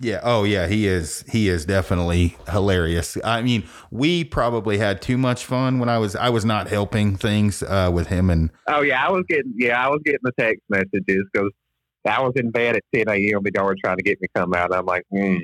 [0.00, 0.20] Yeah.
[0.22, 0.66] Oh, yeah.
[0.66, 1.24] He is.
[1.30, 3.16] He is definitely hilarious.
[3.24, 6.14] I mean, we probably had too much fun when I was.
[6.14, 9.82] I was not helping things uh, with him, and Oh yeah, I was getting yeah,
[9.82, 11.50] I was getting the text messages because
[12.06, 13.42] I was in bed at 10 a.m.
[13.42, 14.74] The guard trying to get me to come out.
[14.74, 15.38] I'm like, hmm,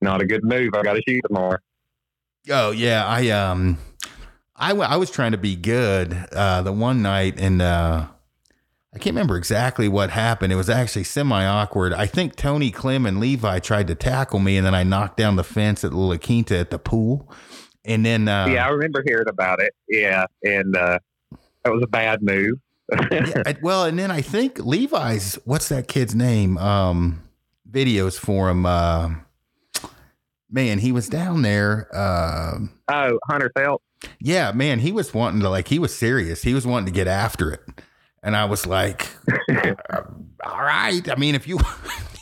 [0.00, 0.74] not a good move.
[0.74, 1.58] I got to shoot tomorrow.
[2.50, 3.78] Oh yeah, I um,
[4.56, 8.06] I, w- I was trying to be good uh, the one night, and uh,
[8.94, 10.52] I can't remember exactly what happened.
[10.52, 11.92] It was actually semi awkward.
[11.92, 15.36] I think Tony Clem and Levi tried to tackle me, and then I knocked down
[15.36, 17.30] the fence at La Quinta at the pool,
[17.84, 19.74] and then uh, yeah, I remember hearing about it.
[19.88, 20.98] Yeah, and uh,
[21.64, 22.54] that was a bad move.
[23.10, 26.56] Yeah, well, and then I think Levi's what's that kid's name?
[26.58, 27.22] Um,
[27.70, 28.64] videos for him.
[28.66, 29.10] Uh,
[30.50, 31.88] man, he was down there.
[31.94, 33.84] Uh, oh, Hunter Phelps.
[34.20, 36.42] yeah, man, he was wanting to like he was serious.
[36.42, 37.60] He was wanting to get after it,
[38.22, 39.08] and I was like,
[39.50, 40.02] uh,
[40.44, 41.58] "All right." I mean, if you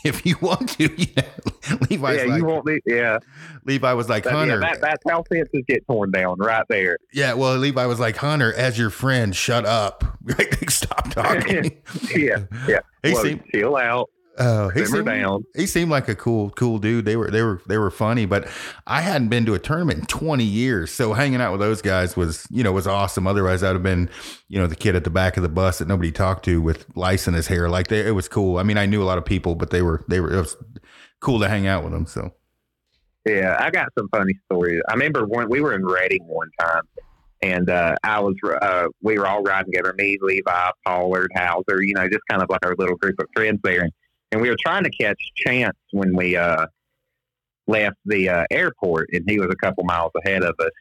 [0.13, 2.79] if you want to, you know, Levi's yeah, like you won't be.
[2.85, 3.19] Yeah,
[3.65, 4.59] Levi was like That- yeah Hunter.
[4.61, 6.97] that, that's how fences get torn down right there.
[7.13, 10.03] yeah, well, Levi was like Hunter, as your friend, shut up.
[10.69, 11.77] Stop talking.
[12.15, 12.79] yeah, yeah.
[13.03, 14.09] He Look, seemed- chill out.
[14.39, 15.43] Oh, he seemed, down.
[15.55, 17.05] he seemed like a cool, cool dude.
[17.05, 18.47] They were, they were, they were funny, but
[18.85, 20.91] I hadn't been to a tournament in 20 years.
[20.91, 23.25] So hanging out with those guys was, you know, was awesome.
[23.25, 24.09] Otherwise I'd have been,
[24.47, 26.85] you know, the kid at the back of the bus that nobody talked to with
[26.95, 27.67] lice in his hair.
[27.69, 28.57] Like they, it was cool.
[28.57, 30.55] I mean, I knew a lot of people, but they were, they were, it was
[31.19, 32.05] cool to hang out with them.
[32.05, 32.31] So
[33.25, 34.81] Yeah, I got some funny stories.
[34.87, 36.83] I remember when we were in Reading one time,
[37.41, 39.93] and uh, I was uh, we were all riding together.
[39.97, 41.83] Me, Levi, Pollard, Hauser.
[41.83, 43.81] You know, just kind of like our little group of friends there.
[43.81, 43.91] And,
[44.31, 46.67] and we were trying to catch Chance when we uh,
[47.67, 50.71] left the uh, airport, and he was a couple miles ahead of us.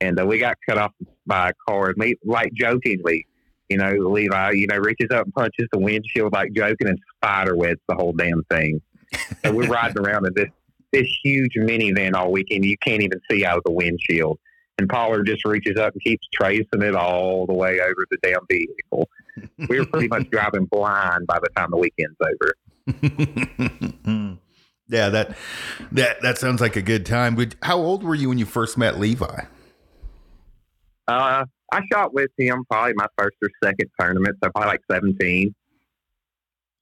[0.00, 0.92] And uh, we got cut off
[1.26, 1.90] by a car.
[1.90, 3.26] And we, like jokingly,
[3.68, 7.56] you know, Levi, you know, reaches up and punches the windshield like joking, and spider
[7.56, 8.80] webs the whole damn thing.
[9.44, 10.50] So we're riding around in this
[10.92, 12.64] this huge minivan all weekend.
[12.64, 14.38] You can't even see out of the windshield.
[14.78, 18.40] And Pollard just reaches up and keeps tracing it all the way over the damn
[18.48, 19.08] vehicle.
[19.68, 22.54] We were pretty much driving blind by the time the weekend's over.
[24.88, 25.36] yeah, that,
[25.92, 27.34] that, that sounds like a good time.
[27.34, 29.44] But how old were you when you first met Levi?
[31.06, 35.54] Uh, I shot with him probably my first or second tournament, so probably like 17.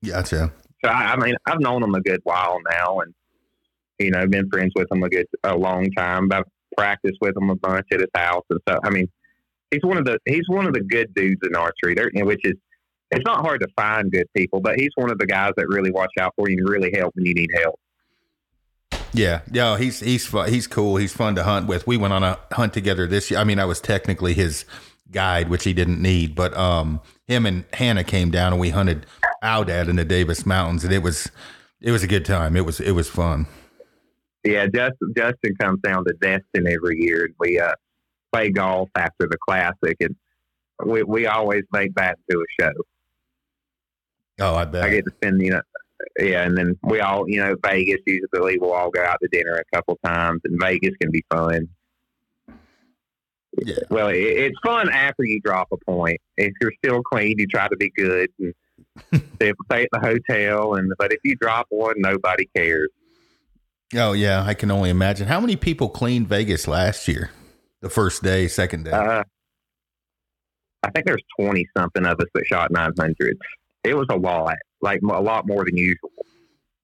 [0.04, 0.52] Gotcha.
[0.84, 3.14] So I, I mean, I've known him a good while now, and
[3.98, 6.28] you know, been friends with him a good a long time.
[6.32, 6.44] I've
[6.76, 8.80] practiced with him a bunch at his house and stuff.
[8.84, 9.08] I mean,
[9.70, 12.54] he's one of the he's one of the good dudes in archery, there, which is
[13.12, 15.90] it's not hard to find good people, but he's one of the guys that really
[15.90, 17.78] watch out for you and really help when you need help.
[19.12, 20.96] Yeah, yeah, he's he's fun, he's cool.
[20.96, 21.86] He's fun to hunt with.
[21.86, 23.38] We went on a hunt together this year.
[23.38, 24.64] I mean, I was technically his
[25.10, 29.04] guide, which he didn't need, but um, him and Hannah came down and we hunted
[29.44, 31.30] Aoudad in the Davis Mountains, and it was
[31.82, 32.56] it was a good time.
[32.56, 33.46] It was it was fun.
[34.44, 37.74] Yeah, Justin Justin comes down to Destin every year, and we uh,
[38.32, 40.16] play golf after the classic, and
[40.86, 42.72] we we always make that into a show.
[44.40, 44.84] Oh, I bet.
[44.84, 45.62] I get to spend, you know,
[46.18, 49.54] yeah, and then we all, you know, Vegas usually we'll all go out to dinner
[49.54, 51.68] a couple times, and Vegas can be fun.
[53.64, 53.76] Yeah.
[53.90, 56.20] Well, it, it's fun after you drop a point.
[56.36, 58.54] If you're still clean, you try to be good and
[59.36, 60.74] stay, stay at the hotel.
[60.74, 62.88] And but if you drop one, nobody cares.
[63.94, 65.28] Oh yeah, I can only imagine.
[65.28, 67.30] How many people cleaned Vegas last year?
[67.80, 68.92] The first day, second day.
[68.92, 69.24] Uh,
[70.82, 73.38] I think there's twenty something of us that shot nine hundreds.
[73.84, 76.10] It was a lot, like a lot more than usual.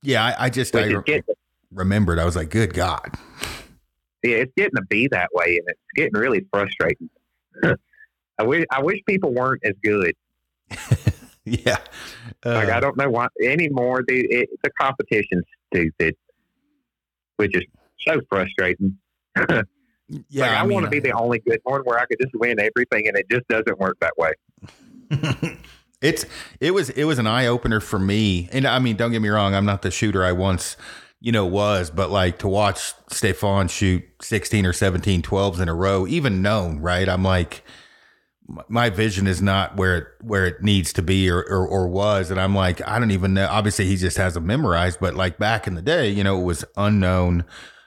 [0.03, 1.35] yeah, I, I just Which I re- getting,
[1.73, 2.19] remembered.
[2.19, 3.15] I was like, good God.
[4.25, 7.11] yeah, it's getting to be that way, and it's getting really frustrating.
[8.39, 10.15] I wish I wish people weren't as good.
[11.45, 11.79] yeah.
[12.45, 14.03] Uh, Like I don't know why anymore.
[14.03, 16.17] Dude, it, the competition's stupid,
[17.37, 17.65] which is
[18.07, 18.97] so frustrating.
[19.37, 19.63] yeah,
[20.35, 22.61] like, I, mean, want to be the only good one where I could just win
[22.61, 24.33] everything, and it just doesn't work that way.
[26.01, 26.25] It's
[26.61, 28.49] it was it was an eye opener for me.
[28.53, 30.77] And I mean, don't get me wrong, I'm not the shooter I once,
[31.21, 35.75] you know, was, but like to watch Stefan shoot 16 or 17 12s in a
[35.75, 37.09] row, even known, right?
[37.09, 37.65] I'm like
[38.69, 42.31] my- vision is not where it where it needs to be or, or or was
[42.31, 45.39] and I'm like I don't even know obviously he just has them memorized but like
[45.39, 47.45] back in the day you know it was unknown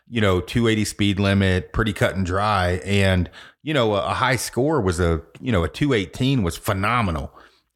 [0.08, 3.30] you know 280 speed limit pretty cut and dry and
[3.64, 7.34] you know a, a high score was a you know a 218 was phenomenal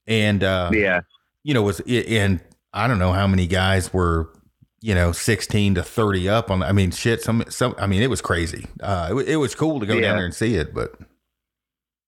[0.08, 1.02] and uh Yeah,
[1.44, 2.39] you know was and
[2.74, 4.30] I don't know how many guys were
[4.82, 8.10] you know 16 to 30 up on I mean shit some some I mean it
[8.10, 10.02] was crazy uh it, it was cool to go Yeah.
[10.02, 10.94] down there and see it but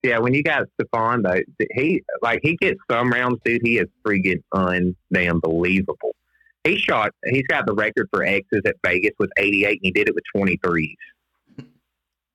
[0.04, 0.18] yeah.
[0.20, 1.40] When you got Stefan, though,
[1.74, 3.62] he like he gets some rounds, dude.
[3.64, 6.14] He is freaking undamn believable.
[6.62, 7.10] He shot.
[7.28, 10.22] He's got the record for X's at Vegas with 88, and he did it with
[10.36, 10.94] 23s.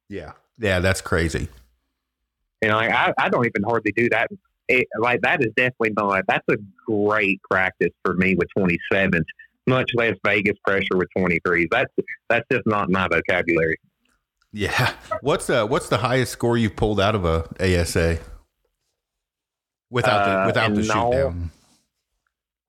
[0.09, 1.47] yeah yeah that's crazy
[2.61, 4.27] You know, like, I, I don't even hardly do that.
[4.73, 6.23] It, like that is definitely not.
[6.27, 6.57] That's a
[6.87, 9.23] great practice for me with 27s.
[9.67, 11.67] Much less Vegas pressure with 23s.
[11.71, 11.93] That's
[12.29, 13.77] that's just not my vocabulary.
[14.51, 14.93] Yeah.
[15.21, 18.19] What's the what's the highest score you've pulled out of a ASA?
[19.89, 21.51] Without the Uh, without the shoot down.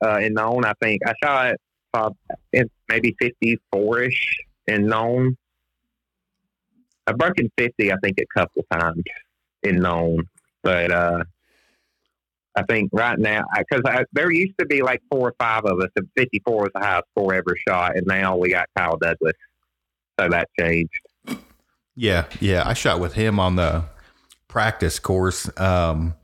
[0.04, 1.54] Uh, in known, I think I shot
[1.94, 2.10] uh,
[2.52, 4.36] in maybe 54 ish
[4.66, 5.36] in known.
[7.06, 9.02] I've broken 50, I think, a couple times
[9.62, 10.24] in known,
[10.62, 11.24] but uh,
[12.56, 15.88] I think right now because there used to be like four or five of us,
[15.96, 19.34] and 54 was the highest score ever shot, and now we got Kyle Douglas,
[20.18, 20.92] so that changed.
[21.96, 22.66] Yeah, yeah.
[22.66, 23.84] I shot with him on the
[24.48, 25.50] practice course.
[25.58, 26.14] Um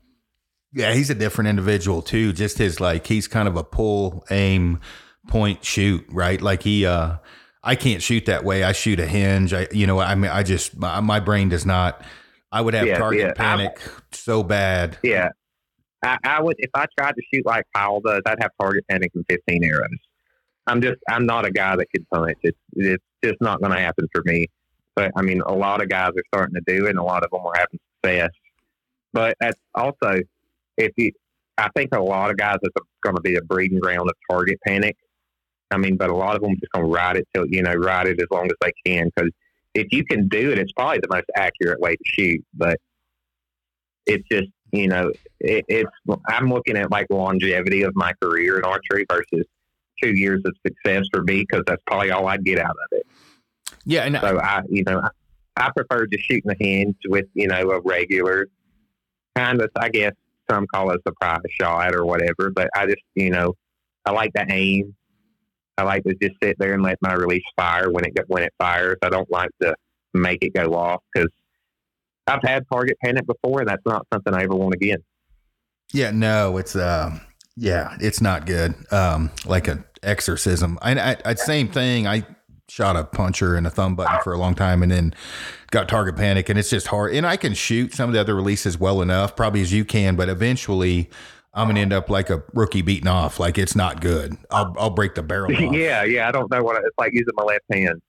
[0.73, 2.31] yeah, he's a different individual too.
[2.33, 4.79] Just his like he's kind of a pull, aim,
[5.27, 6.41] point, shoot, right?
[6.41, 7.17] Like he uh
[7.63, 8.63] I can't shoot that way.
[8.63, 9.53] I shoot a hinge.
[9.53, 12.03] I you know, I mean I just my, my brain does not
[12.51, 13.33] I would have Yeah, target yeah.
[13.33, 14.97] panic so bad.
[15.03, 15.29] Yeah.
[16.03, 19.11] I, I would if I tried to shoot like Kyle does, I'd have target panic
[19.15, 19.89] and 15 arrows.
[20.67, 22.37] I'm just I'm not a guy that can punch.
[22.43, 24.47] It's it's just not going to happen for me.
[24.95, 27.23] But I mean, a lot of guys are starting to do it, and a lot
[27.23, 28.31] of them are having success.
[29.13, 30.19] But that's also
[30.77, 31.11] if you,
[31.57, 34.59] I think a lot of guys it's going to be a breeding ground of target
[34.65, 34.95] panic.
[35.69, 37.73] I mean, but a lot of them just going to ride it till you know
[37.73, 39.31] ride it as long as they can because
[39.73, 42.45] if you can do it, it's probably the most accurate way to shoot.
[42.53, 42.77] But
[44.05, 45.91] it's just you know it, it's
[46.27, 49.45] I'm looking at like longevity of my career in archery versus
[50.01, 53.05] two years of success for me because that's probably all I'd get out of it.
[53.85, 55.09] Yeah, and So I, you know, I,
[55.57, 58.47] I prefer just shooting the hinge with, you know, a regular
[59.35, 60.13] kind of, I guess
[60.49, 63.55] some call it a surprise shot or whatever, but I just, you know,
[64.05, 64.95] I like to aim.
[65.77, 68.53] I like to just sit there and let my release fire when it when it
[68.59, 68.97] fires.
[69.01, 69.73] I don't like to
[70.13, 71.29] make it go off because
[72.27, 75.03] I've had target panic before, and that's not something I ever want again.
[75.93, 77.17] Yeah, no, it's uh,
[77.55, 78.73] yeah, it's not good.
[78.91, 80.79] Um, like an exorcism.
[80.81, 82.07] I, I, I same thing.
[82.07, 82.25] I
[82.69, 85.13] shot a puncher and a thumb button for a long time, and then
[85.71, 87.13] got target panic, and it's just hard.
[87.13, 90.15] And I can shoot some of the other releases well enough, probably as you can,
[90.15, 91.09] but eventually.
[91.53, 93.37] I'm gonna end up like a rookie beating off.
[93.37, 94.37] Like it's not good.
[94.51, 95.51] I'll I'll break the barrel.
[95.53, 95.73] Off.
[95.73, 96.29] yeah, yeah.
[96.29, 98.01] I don't know what it's like using my left hand.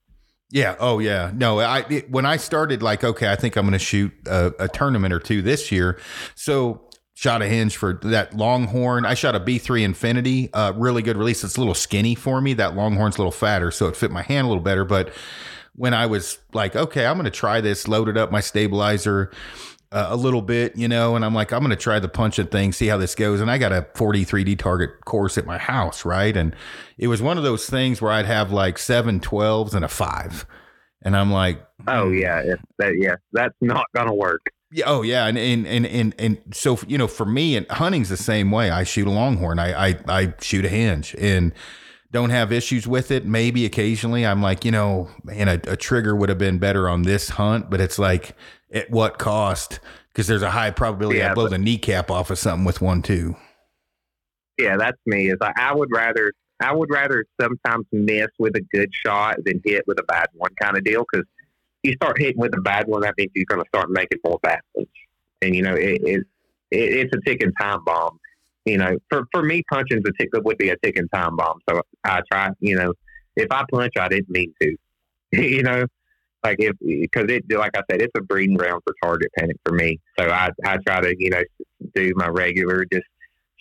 [0.53, 0.75] Yeah.
[0.79, 1.31] Oh, yeah.
[1.33, 4.53] No, I it, when I started, like, okay, I think I'm going to shoot a,
[4.59, 5.99] a, tournament or two this year.
[6.35, 9.03] So shot a hinge for that Longhorn.
[9.03, 11.43] I shot a B3 Infinity, uh, really good release.
[11.43, 12.53] It's a little skinny for me.
[12.53, 14.85] That Longhorn's a little fatter, so it fit my hand a little better.
[14.85, 15.11] But
[15.73, 19.31] when I was like, okay, I'm going to try this, loaded up my stabilizer
[19.93, 22.47] uh, a little bit, you know, and I'm like, I'm going to try the punching
[22.47, 23.39] thing, see how this goes.
[23.39, 26.35] And I got a 40 3D target course at my house, right?
[26.35, 26.55] And
[26.97, 30.47] it was one of those things where I'd have like seven 12s and a five.
[31.03, 32.41] And I'm like, oh, yeah,
[32.79, 34.45] that, yeah, that's not going to work.
[34.71, 34.85] Yeah.
[34.87, 35.27] Oh, yeah.
[35.27, 38.71] And, and, and, and, and so, you know, for me, and hunting's the same way.
[38.71, 41.53] I shoot a longhorn, I, I, I shoot a hinge and,
[42.13, 43.25] don't have issues with it.
[43.25, 47.01] Maybe occasionally I'm like, you know, man, a, a, trigger would have been better on
[47.01, 48.35] this hunt, but it's like,
[48.71, 49.79] at what cost?
[50.09, 52.81] Because there's a high probability yeah, I blow but, the kneecap off of something with
[52.81, 53.35] one too.
[54.59, 55.29] Yeah, that's me.
[55.29, 59.59] Is I, I would rather I would rather sometimes miss with a good shot than
[59.65, 61.03] hit with a bad one kind of deal.
[61.11, 61.25] Because
[61.81, 64.39] you start hitting with a bad one, that means you're going to start making more
[64.43, 64.87] bad ones,
[65.41, 66.21] and you know it, it,
[66.69, 68.19] it it's a ticking time bomb
[68.65, 71.59] you know, for, for me, punching's a tick would be a ticking time bomb.
[71.69, 72.93] So I try, you know,
[73.35, 74.75] if I punch, I didn't mean to,
[75.31, 75.85] you know,
[76.43, 79.73] like if because it like I said, it's a breeding ground for target panic for
[79.73, 79.99] me.
[80.19, 81.41] So I I try to you know
[81.95, 83.05] do my regular just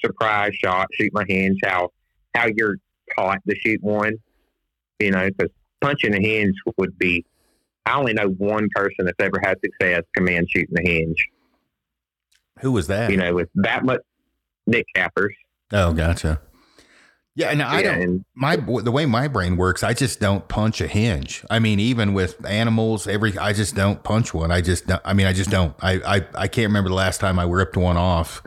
[0.05, 1.91] surprise shot, shoot my hands, how
[2.35, 2.77] how you're
[3.17, 4.15] taught to shoot one,
[4.99, 7.25] you know, because punching a hinge would be.
[7.85, 11.27] I only know one person that's ever had success command shooting a hinge.
[12.61, 13.11] Who was that?
[13.11, 14.01] You know, with that much
[14.67, 15.35] Nick Kappers.
[15.73, 16.41] Oh, gotcha.
[17.35, 18.03] Yeah, and I yeah, don't.
[18.03, 21.45] And, my the way my brain works, I just don't punch a hinge.
[21.49, 24.51] I mean, even with animals, every I just don't punch one.
[24.51, 25.75] I just, don't, I mean, I just don't.
[25.81, 28.43] I, I, I can't remember the last time I ripped one off.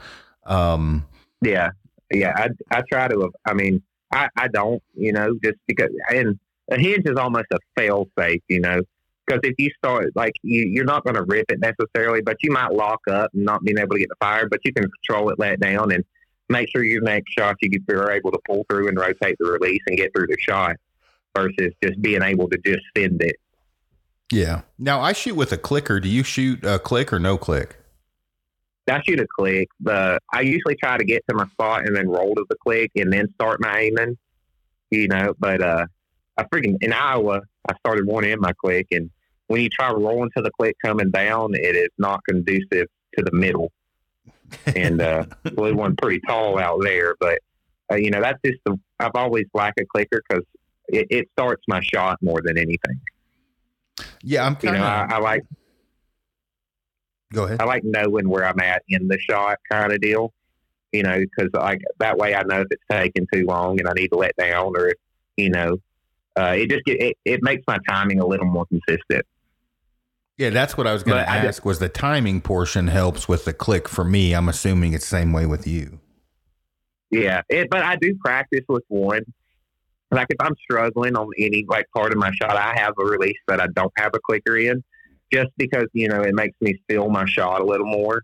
[0.46, 1.08] Um,
[1.42, 1.72] yeah,
[2.14, 2.34] yeah.
[2.36, 3.32] I, I try to.
[3.48, 3.82] I mean,
[4.14, 4.84] I, I don't.
[4.94, 8.42] You know, just because and a hinge is almost a fail safe.
[8.50, 8.82] You know,
[9.26, 12.52] because if you start like you, you're not going to rip it necessarily, but you
[12.52, 15.30] might lock up and not being able to get the fire, but you can control
[15.30, 16.04] it, let it down, and
[16.50, 19.82] make sure your next shot you are able to pull through and rotate the release
[19.88, 20.76] and get through the shot
[21.36, 23.36] versus just being able to just send it.
[24.32, 24.62] Yeah.
[24.78, 26.00] Now I shoot with a clicker.
[26.00, 27.78] Do you shoot a click or no click?
[28.88, 29.70] I shoot a click.
[29.80, 32.92] but I usually try to get to my spot and then roll to the click
[32.96, 34.18] and then start my aiming.
[34.92, 35.88] You know, but uh,
[36.38, 39.10] I freaking in Iowa, I started one in my click, and
[39.48, 43.32] when you try rolling to the click coming down, it is not conducive to the
[43.32, 43.72] middle.
[44.76, 45.26] And uh,
[45.56, 47.40] blew one pretty tall out there, but
[47.92, 50.44] uh, you know that's just the I've always liked a clicker because
[50.88, 53.02] it, it, starts my shot more than anything.
[54.22, 54.74] Yeah, I'm kind of.
[54.76, 55.44] You know, I, I like.
[57.34, 57.62] Go ahead.
[57.62, 60.32] I like knowing where I'm at in the shot, kind of deal.
[60.92, 63.94] You know, because like that way I know if it's taking too long and I
[63.94, 64.98] need to let down, or if
[65.36, 65.78] you know,
[66.38, 69.26] uh, it just it, it makes my timing a little more consistent.
[70.38, 71.64] Yeah, that's what I was going to ask.
[71.64, 74.34] was the timing portion helps with the click for me?
[74.34, 76.00] I'm assuming it's the same way with you.
[77.10, 79.22] Yeah, it, but I do practice with one.
[80.12, 83.38] Like if I'm struggling on any like part of my shot, I have a release
[83.48, 84.84] that I don't have a clicker in,
[85.32, 88.24] just because you know it makes me feel my shot a little more.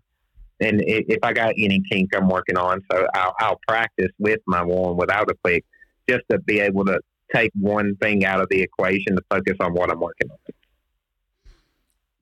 [0.60, 4.62] And if I got any kink I'm working on, so I'll, I'll practice with my
[4.62, 5.64] one without a click,
[6.08, 7.00] just to be able to
[7.34, 10.36] take one thing out of the equation to focus on what I'm working on.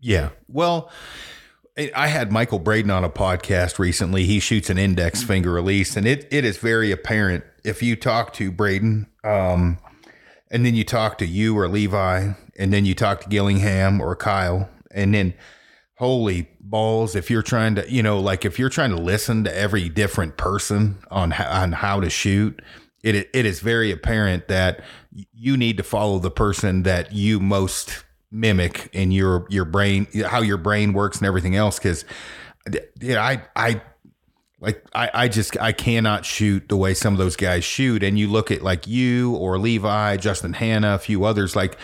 [0.00, 0.30] Yeah.
[0.48, 0.90] Well,
[1.94, 4.24] I had Michael Braden on a podcast recently.
[4.24, 8.32] He shoots an index finger release, and it, it is very apparent if you talk
[8.34, 9.06] to Braden.
[9.24, 9.78] Um,
[10.50, 14.16] and then you talk to you or Levi, and then you talk to Gillingham or
[14.16, 15.34] Kyle, and then
[15.96, 19.54] holy balls if you're trying to you know like if you're trying to listen to
[19.54, 22.62] every different person on on how to shoot
[23.03, 24.82] it it is very apparent that
[25.34, 30.40] you need to follow the person that you most mimic in your your brain how
[30.40, 32.05] your brain works and everything else because
[33.01, 33.80] yeah i i
[34.61, 38.03] like I, I just I cannot shoot the way some of those guys shoot.
[38.03, 41.78] And you look at like you or Levi, Justin Hanna, a few others, like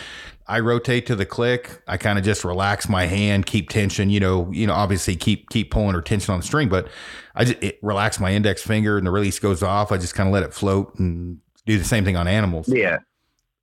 [0.48, 1.82] I rotate to the click.
[1.88, 5.50] I kind of just relax my hand, keep tension, you know, you know, obviously keep
[5.50, 6.88] keep pulling or tension on the string, but
[7.34, 9.90] I just it, relax my index finger and the release goes off.
[9.90, 12.68] I just kind of let it float and do the same thing on animals.
[12.68, 12.98] Yeah.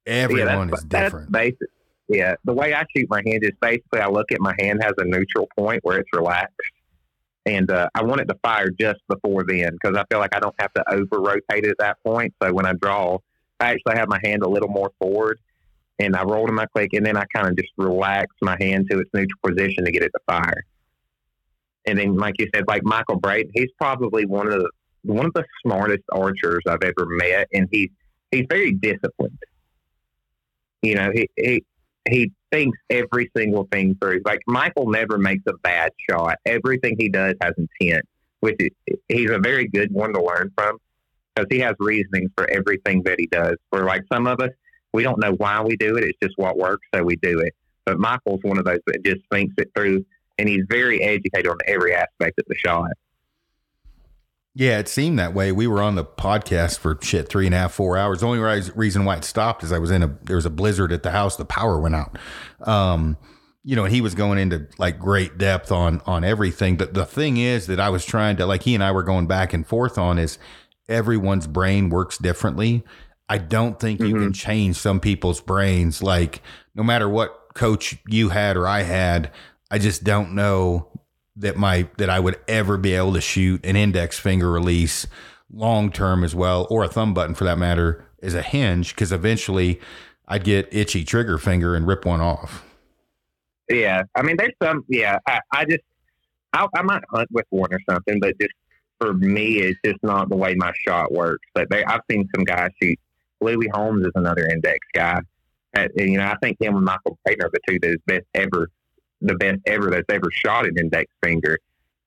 [0.06, 1.32] Everyone yeah, is different.
[1.32, 1.70] basic.
[2.10, 2.36] Yeah.
[2.44, 5.06] The way I shoot my hand is basically I look at my hand has a
[5.06, 6.60] neutral point where it's relaxed
[7.46, 10.40] and uh, I want it to fire just before then because I feel like I
[10.40, 12.34] don't have to over rotate it at that point.
[12.42, 13.18] So when I draw,
[13.60, 15.40] I actually have my hand a little more forward,
[16.00, 18.88] and I roll in my click, and then I kind of just relax my hand
[18.90, 20.64] to its neutral position to get it to fire.
[21.86, 24.70] And then, like you said, like Michael Braden, he's probably one of the
[25.04, 27.90] one of the smartest archers I've ever met, and he's
[28.32, 29.38] he's very disciplined.
[30.82, 31.64] You know, he he
[32.10, 34.22] he thinks every single thing through.
[34.26, 36.38] Like Michael never makes a bad shot.
[36.46, 38.06] Everything he does has intent,
[38.40, 40.78] which is he's a very good one to learn from
[41.36, 43.56] because he has reasonings for everything that he does.
[43.72, 44.52] For like some of us,
[44.94, 46.04] we don't know why we do it.
[46.04, 47.54] It's just what works, so we do it.
[47.86, 50.06] But Michael's one of those that just thinks it through,
[50.38, 52.92] and he's very educated on every aspect of the shot.
[54.56, 55.52] Yeah, it seemed that way.
[55.52, 58.20] We were on the podcast for shit three and a half, four hours.
[58.20, 60.92] The only reason why it stopped is I was in a there was a blizzard
[60.92, 61.36] at the house.
[61.36, 62.20] The power went out.
[62.62, 63.18] Um,
[63.64, 66.78] you know, and he was going into like great depth on on everything.
[66.78, 69.26] But the thing is that I was trying to like he and I were going
[69.26, 70.38] back and forth on is
[70.88, 72.84] everyone's brain works differently.
[73.30, 74.08] I don't think mm-hmm.
[74.08, 74.32] you can mm-hmm.
[74.32, 76.04] change some people's brains.
[76.04, 76.42] Like
[76.76, 79.32] no matter what coach you had or I had,
[79.72, 80.90] I just don't know
[81.36, 85.08] that my that I would ever be able to shoot an index finger release
[85.52, 89.12] long term as well, or a thumb button for that matter, as a hinge, because
[89.12, 89.80] eventually
[90.28, 92.66] I'd get itchy trigger finger and rip one off.
[93.70, 94.84] Yeah, I mean, there's some.
[94.88, 95.84] Yeah, I, I just
[96.54, 98.54] I, I might hunt with one or something, but just
[99.00, 101.48] for me, it's just not the way my shot works.
[101.54, 103.00] But they, I've seen some guys shoot.
[103.44, 105.20] Louis Holmes is another index guy.
[105.96, 108.70] You know, I think him and Michael Braden are the two that is best ever
[109.24, 111.58] the best ever that's ever shot an index finger.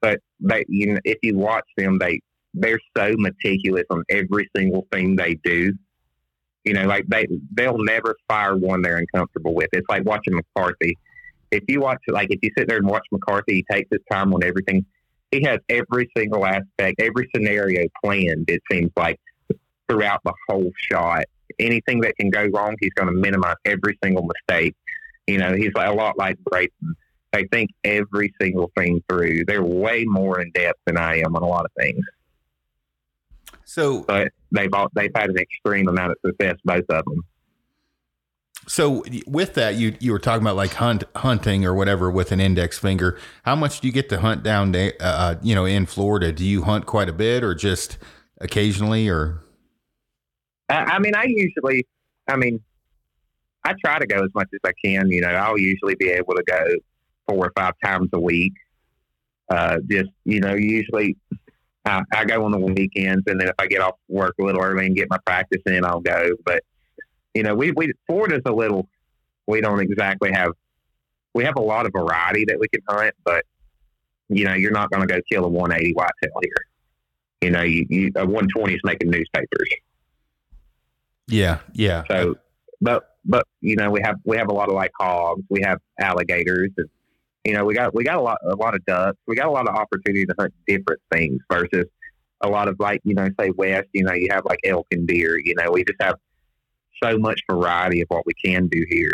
[0.01, 2.21] But they, you know, if you watch them, they
[2.55, 5.73] they're so meticulous on every single thing they do.
[6.65, 9.69] You know, like they they'll never fire one they're uncomfortable with.
[9.73, 10.97] It's like watching McCarthy.
[11.51, 14.35] If you watch, like if you sit there and watch McCarthy, he takes his time
[14.35, 14.85] on everything.
[15.31, 18.49] He has every single aspect, every scenario planned.
[18.49, 19.19] It seems like
[19.89, 21.25] throughout the whole shot.
[21.59, 24.75] Anything that can go wrong, he's going to minimize every single mistake.
[25.27, 26.97] You know, he's like a lot like Braden.
[27.33, 29.45] They think every single thing through.
[29.47, 32.05] They're way more in depth than I am on a lot of things.
[33.65, 37.25] So, but they've all, they've had an extreme amount of success, both of them.
[38.69, 42.41] So with that, you you were talking about like hunt hunting or whatever with an
[42.41, 43.19] index finger.
[43.45, 46.33] How much do you get to hunt down, uh, uh, you know, in Florida?
[46.33, 47.97] Do you hunt quite a bit, or just
[48.41, 49.41] occasionally, or?
[50.69, 51.87] I mean, I usually,
[52.29, 52.61] I mean,
[53.65, 55.11] I try to go as much as I can.
[55.11, 56.65] You know, I'll usually be able to go
[57.29, 58.53] four or five times a week.
[59.49, 61.17] Uh, just you know, usually
[61.85, 64.61] I, I go on the weekends, and then if I get off work a little
[64.61, 66.31] early and get my practice in, I'll go.
[66.45, 66.63] But
[67.35, 68.89] you know, we we Florida's a little.
[69.47, 70.53] We don't exactly have.
[71.35, 73.45] We have a lot of variety that we can hunt, but
[74.29, 76.67] you know, you're not going to go kill a 180 whitetail here.
[77.43, 79.69] You know, you, you a 120 is making newspapers.
[81.29, 82.05] Yeah, yeah.
[82.09, 82.37] So,
[82.81, 85.81] but but you know, we have we have a lot of like hogs, we have
[85.99, 86.89] alligators, and
[87.45, 89.19] you know, we got we got a lot a lot of ducks.
[89.27, 91.87] We got a lot of opportunity to hunt different things versus
[92.43, 93.89] a lot of like you know, say west.
[93.93, 95.39] You know, you have like elk and deer.
[95.39, 96.17] You know, we just have
[97.03, 99.13] so much variety of what we can do here.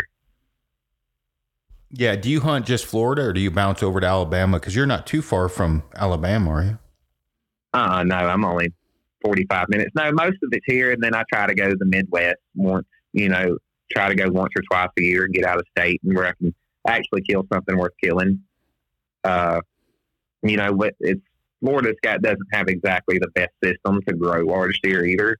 [1.91, 2.15] Yeah.
[2.15, 4.59] Do you hunt just Florida, or do you bounce over to Alabama?
[4.59, 6.79] Because you're not too far from Alabama, are you?
[7.73, 8.73] Uh, no, I'm only
[9.23, 9.91] 45 minutes.
[9.95, 12.87] No, most of it's here, and then I try to go to the Midwest once.
[13.13, 13.57] You know,
[13.91, 16.27] try to go once or twice a year and get out of state, and where
[16.27, 16.53] I can
[16.87, 18.41] actually kill something worth killing.
[19.23, 19.61] Uh,
[20.41, 21.21] you know, it's
[21.61, 25.37] Florida's got doesn't have exactly the best system to grow large deer either.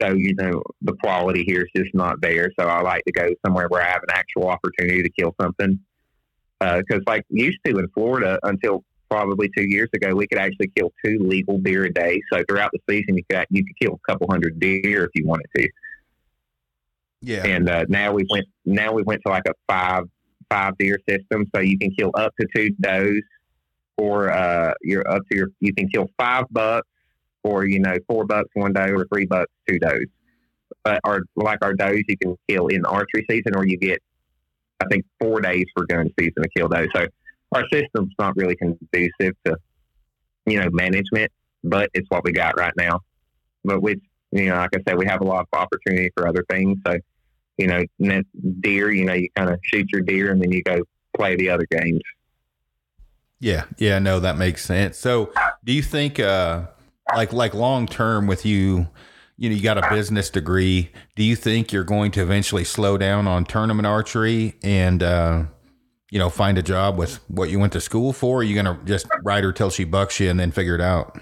[0.00, 2.50] So you know, the quality here is just not there.
[2.58, 5.80] So I like to go somewhere where I have an actual opportunity to kill something.
[6.60, 10.70] Because, uh, like used to in Florida, until probably two years ago, we could actually
[10.76, 12.22] kill two legal deer a day.
[12.32, 15.26] So throughout the season, you could you could kill a couple hundred deer if you
[15.26, 15.68] wanted to.
[17.20, 17.46] Yeah.
[17.46, 20.04] And uh, now we went now we went to like a five
[20.48, 23.20] five deer system, so you can kill up to two does,
[23.98, 26.88] or uh, you're up to your you can kill five bucks,
[27.42, 30.06] or you know four bucks one doe, or three bucks two does.
[30.84, 34.00] But or like our does, you can kill in archery season, or you get
[34.80, 36.88] I think four days for gun season to kill those.
[36.94, 37.06] So
[37.52, 39.56] our system's not really conducive to
[40.46, 41.30] you know management,
[41.64, 43.00] but it's what we got right now.
[43.64, 44.00] But we,
[44.32, 46.78] you know, like I said, we have a lot of opportunity for other things.
[46.86, 46.98] So
[47.60, 48.22] you know,
[48.60, 50.80] deer, you know, you kind of shoot your deer and then you go
[51.14, 52.00] play the other games.
[53.38, 54.96] Yeah, yeah, no, that makes sense.
[54.96, 55.32] So,
[55.64, 56.66] do you think, uh,
[57.14, 58.88] like, like long term with you,
[59.36, 60.90] you know, you got a business degree.
[61.16, 65.44] Do you think you're going to eventually slow down on tournament archery and, uh,
[66.10, 68.38] you know, find a job with what you went to school for?
[68.38, 70.74] Or are you going to just ride her till she bucks you and then figure
[70.74, 71.20] it out?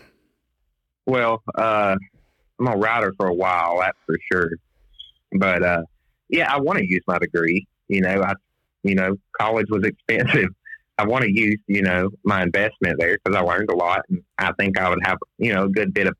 [1.06, 1.96] Well, uh,
[2.58, 4.50] I'm gonna ride her for a while, that's for sure.
[5.32, 5.82] But uh,
[6.28, 7.66] yeah, I want to use my degree.
[7.88, 8.34] You know, I,
[8.82, 10.50] you know, college was expensive.
[10.98, 14.22] I want to use, you know, my investment there because I learned a lot, and
[14.36, 16.16] I think I would have, you know, a good bit of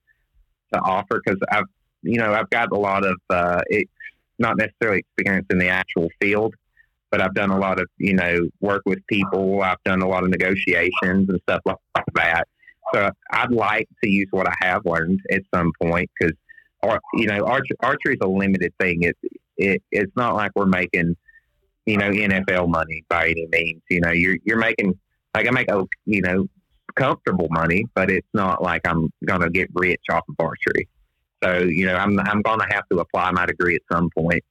[0.73, 1.65] to offer because I've,
[2.03, 3.89] you know, I've got a lot of, uh, it,
[4.39, 6.55] not necessarily experience in the actual field,
[7.11, 9.63] but I've done a lot of, you know, work with people.
[9.63, 12.49] I've done a lot of negotiations and stuff like that.
[12.95, 16.35] So I'd like to use what I have learned at some point because,
[17.15, 19.03] you know, arch- archery is a limited thing.
[19.03, 19.17] It,
[19.57, 21.17] it it's not like we're making,
[21.87, 23.83] you know, NFL money by any means.
[23.91, 24.99] You know, you're you're making
[25.35, 26.49] like I make, oh, you know,
[26.95, 30.89] comfortable money, but it's not like I'm gonna get rich off of archery.
[31.43, 34.43] So you know, I'm I'm gonna have to apply my degree at some point.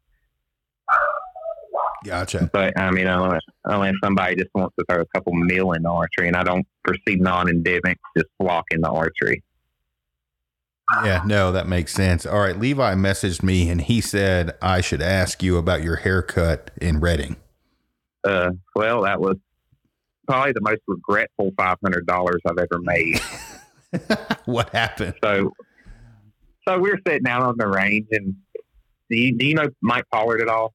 [2.03, 2.49] Gotcha.
[2.51, 6.27] But I mean, unless, unless somebody just wants to throw a couple mil into archery,
[6.27, 9.43] and I don't foresee non-endemics just flocking the archery.
[11.03, 12.25] Yeah, no, that makes sense.
[12.25, 16.71] All right, Levi messaged me and he said I should ask you about your haircut
[16.79, 17.35] in Redding.
[18.23, 19.35] Uh, well, that was
[20.27, 23.19] probably the most regretful five hundred dollars I've ever made.
[24.45, 25.15] what happened?
[25.21, 25.51] So,
[26.67, 28.35] so we were sitting out on the range, and
[29.09, 30.73] do you, do you know Mike Pollard at all?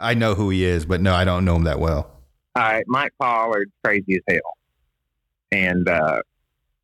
[0.00, 2.10] I know who he is, but no, I don't know him that well.
[2.54, 4.56] All right, Mike Pollard's crazy as hell,
[5.52, 6.22] and uh,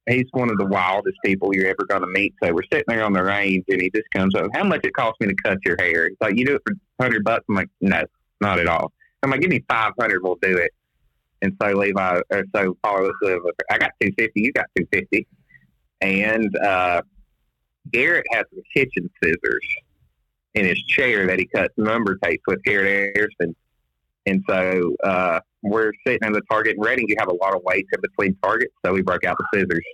[0.08, 2.34] he's one of the wildest people you're ever going to meet.
[2.42, 4.94] So we're sitting there on the range, and he just comes up, "How much it
[4.94, 7.54] cost me to cut your hair?" He's like, "You do it for hundred bucks." I'm
[7.54, 8.02] like, "No,
[8.40, 8.92] not at all."
[9.22, 10.72] I'm like, "Give me five hundred, we'll do it."
[11.40, 15.26] And so Levi, or so looks at I got two fifty, you got two fifty,
[16.00, 17.02] and uh,
[17.90, 19.66] Garrett has some kitchen scissors
[20.54, 23.54] in his chair that he cuts number tapes with Garrett Anderson.
[24.26, 27.06] And so uh, we're sitting in the target and Redding.
[27.08, 29.84] You have a lot of weights in between targets, so we broke out the scissors.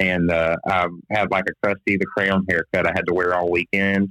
[0.00, 3.50] And uh, I had like a Krusty the Clown haircut I had to wear all
[3.50, 4.10] weekend.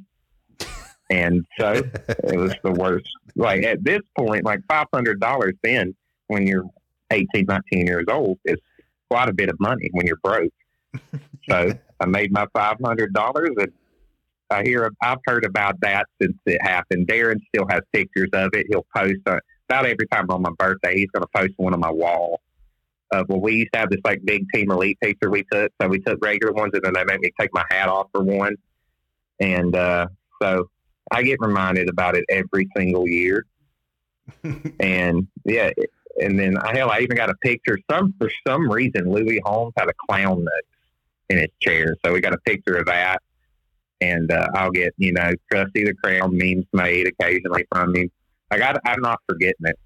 [1.09, 3.09] And so it was the worst.
[3.35, 5.93] Like at this point, like five hundred dollars then
[6.27, 6.65] when you're
[7.11, 8.57] 18, 19 years old is
[9.09, 10.53] quite a bit of money when you're broke.
[11.49, 13.71] So I made my five hundred dollars and
[14.53, 17.07] I hear I've heard about that since it happened.
[17.07, 18.67] Darren still has pictures of it.
[18.69, 19.39] He'll post uh,
[19.69, 20.95] about every time on my birthday.
[20.95, 22.41] He's going to post one on my wall.
[23.11, 25.71] Of well, we used to have this like big team elite picture we took.
[25.81, 28.23] So we took regular ones, and then they made me take my hat off for
[28.23, 28.55] one.
[29.39, 30.07] And uh,
[30.41, 30.69] so
[31.11, 33.45] I get reminded about it every single year.
[34.79, 35.71] and yeah,
[36.21, 37.77] and then hell, I even got a picture.
[37.91, 40.49] Some for some reason, Louis Holmes had a clown nose
[41.29, 43.21] in his chair, so we got a picture of that
[44.03, 48.09] and uh, I'll get you know Krusty the Clown memes made occasionally from me.
[48.51, 49.79] Like I, I'm not forgetting it.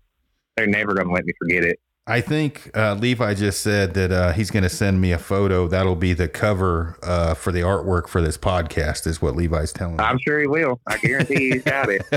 [0.56, 1.80] They're never going to let me forget it.
[2.10, 5.68] I think uh, Levi just said that uh, he's going to send me a photo.
[5.68, 9.06] That'll be the cover uh, for the artwork for this podcast.
[9.06, 10.04] Is what Levi's telling me.
[10.04, 10.80] I'm sure he will.
[10.88, 12.02] I guarantee he's got it.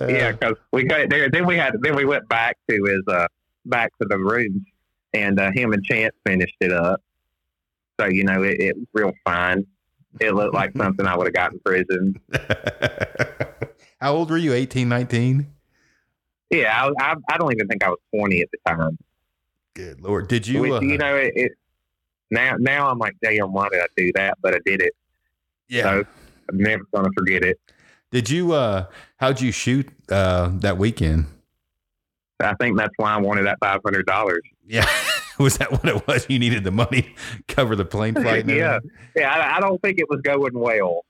[0.00, 1.28] yeah, because we got it there.
[1.28, 1.74] Then we had.
[1.80, 3.26] Then we went back to his uh,
[3.66, 4.62] back to the rooms,
[5.12, 7.02] and uh, him and Chance finished it up.
[8.00, 9.66] So you know it, it was real fine.
[10.18, 12.20] It looked like something I would have got in prison.
[14.00, 14.52] How old were you?
[14.52, 15.46] 18, 19?
[16.50, 18.98] Yeah, I, I, I don't even think I was 20 at the time.
[19.74, 20.26] Good Lord.
[20.28, 20.62] Did you?
[20.62, 21.52] Which, uh, you know, it, it,
[22.30, 24.38] now now I'm like, damn, why did I do that?
[24.42, 24.94] But I did it.
[25.68, 25.82] yeah.
[25.82, 26.04] So
[26.48, 27.60] I'm never going to forget it.
[28.10, 28.52] Did you?
[28.52, 28.86] uh
[29.18, 31.26] How'd you shoot uh that weekend?
[32.40, 34.38] I think that's why I wanted that $500.
[34.66, 34.88] Yeah.
[35.44, 36.26] was that what it was?
[36.28, 38.46] You needed the money to cover the plane flight?
[38.46, 38.76] yeah.
[38.76, 38.90] everything?
[39.16, 41.04] Yeah, I, I don't think it was going well.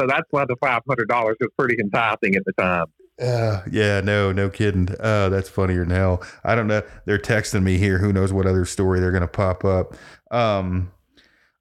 [0.00, 2.86] So that's why the $500 was pretty enticing at the time.
[3.20, 4.88] Uh, yeah, no, no kidding.
[5.00, 6.22] Uh, that's funnier than hell.
[6.44, 6.82] I don't know.
[7.04, 7.98] They're texting me here.
[7.98, 9.94] Who knows what other story they're going to pop up.
[10.30, 10.92] Um,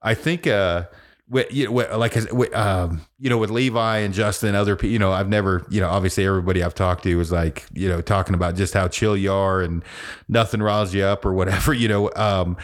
[0.02, 0.86] I think, uh,
[1.34, 4.90] wh- you know, wh- like, wh- um, you know, with Levi and Justin, other people,
[4.92, 8.02] you know, I've never, you know, obviously everybody I've talked to is like, you know,
[8.02, 9.84] talking about just how chill you are and
[10.28, 12.12] nothing riles you up or whatever, you know.
[12.16, 12.58] Um,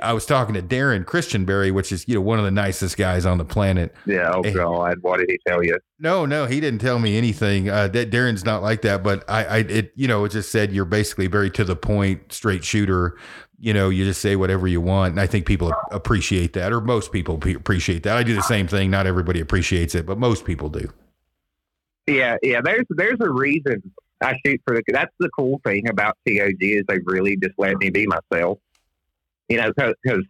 [0.00, 3.26] I was talking to Darren Christenberry, which is, you know, one of the nicest guys
[3.26, 3.92] on the planet.
[4.06, 4.30] Yeah.
[4.32, 4.42] Oh.
[4.42, 4.98] God.
[5.00, 5.76] What did he tell you?
[5.98, 7.68] No, no, he didn't tell me anything.
[7.68, 10.72] Uh, that Darren's not like that, but I, I, it, you know, it just said
[10.72, 13.16] you're basically very to the point, straight shooter.
[13.62, 16.80] You know, you just say whatever you want, and I think people appreciate that, or
[16.80, 18.16] most people appreciate that.
[18.16, 18.90] I do the same thing.
[18.90, 20.92] Not everybody appreciates it, but most people do.
[22.08, 22.36] Yeah.
[22.42, 22.60] Yeah.
[22.60, 23.80] There's, there's a reason
[24.20, 27.76] I shoot for the, that's the cool thing about TOG is they really just let
[27.76, 28.58] me be myself.
[29.48, 30.24] You know, because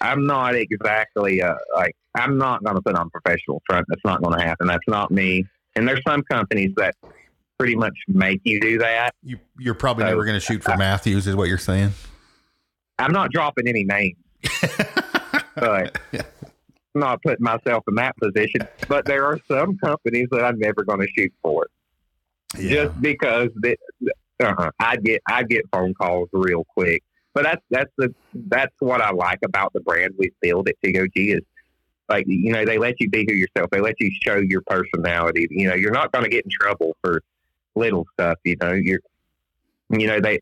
[0.00, 3.86] I'm not exactly uh, like I'm not going to put on professional front.
[3.88, 4.66] That's not going to happen.
[4.66, 5.44] That's not me.
[5.74, 6.94] And there's some companies that
[7.58, 9.14] pretty much make you do that.
[9.22, 11.90] You, you're probably So- never going to shoot for Mathews, is what you're saying.
[13.00, 14.16] I'm not dropping any names,
[15.54, 16.24] but I'm
[16.94, 18.66] not putting myself in that position.
[18.88, 21.66] But there are some companies that I'm never going to shoot for,
[22.58, 22.70] Yeah.
[22.86, 23.76] just because they,
[24.40, 27.02] uh I get I get phone calls real quick.
[27.34, 31.10] But that's that's the that's what I like about the brand we build at TOG
[31.14, 31.40] is
[32.08, 33.70] like you know they let you be who yourself.
[33.70, 35.46] They let you show your personality.
[35.50, 37.20] You know you're not going to get in trouble for
[37.78, 38.38] little stuff.
[38.44, 39.00] You know you're
[39.90, 40.40] you know they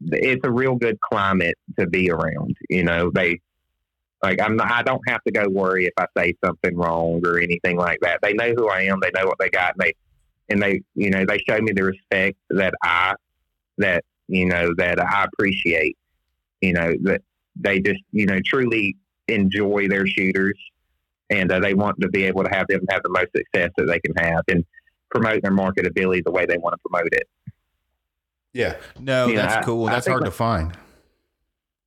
[0.00, 2.56] it's a real good climate to be around.
[2.68, 3.40] You know they
[4.22, 7.38] like I'm not, I don't have to go worry if I say something wrong or
[7.38, 8.20] anything like that.
[8.22, 9.00] They know who I am.
[9.00, 9.74] They know what they got.
[9.74, 9.94] And they
[10.48, 13.14] and they you know they show me the respect that I
[13.78, 15.96] that you know that I appreciate.
[16.60, 17.22] You know that
[17.56, 18.96] they just you know truly
[19.28, 20.58] enjoy their shooters
[21.30, 23.86] and uh, they want to be able to have them have the most success that
[23.86, 24.64] they can have and
[25.12, 27.28] promote their marketability the way they want to promote it.
[28.52, 28.76] Yeah.
[28.98, 29.86] No, Yeah, that's I- cool.
[29.86, 30.72] I That's think hard that- to find.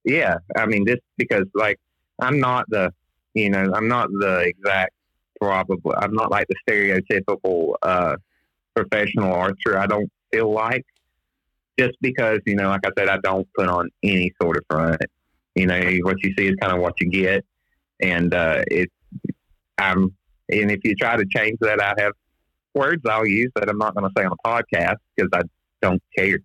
[0.03, 1.80] Yeah, I mean, just because like
[2.19, 2.93] I'm not the,
[3.34, 4.93] you know, I'm not the exact
[5.41, 5.95] probably.
[5.97, 8.15] I'm not like the stereotypical uh,
[8.76, 9.78] professional archer.
[9.80, 10.86] I don't feel like
[11.80, 15.01] just because you know, like I said, I don't put on any sort of front.
[15.55, 17.43] You know, what you see is kind of what you get,
[17.99, 18.93] and uh, it's
[19.80, 20.15] I'm.
[20.49, 22.13] And if you try to change that, I have
[22.76, 25.41] words I'll use that I'm not going to say on a podcast because I
[25.82, 26.38] don't care.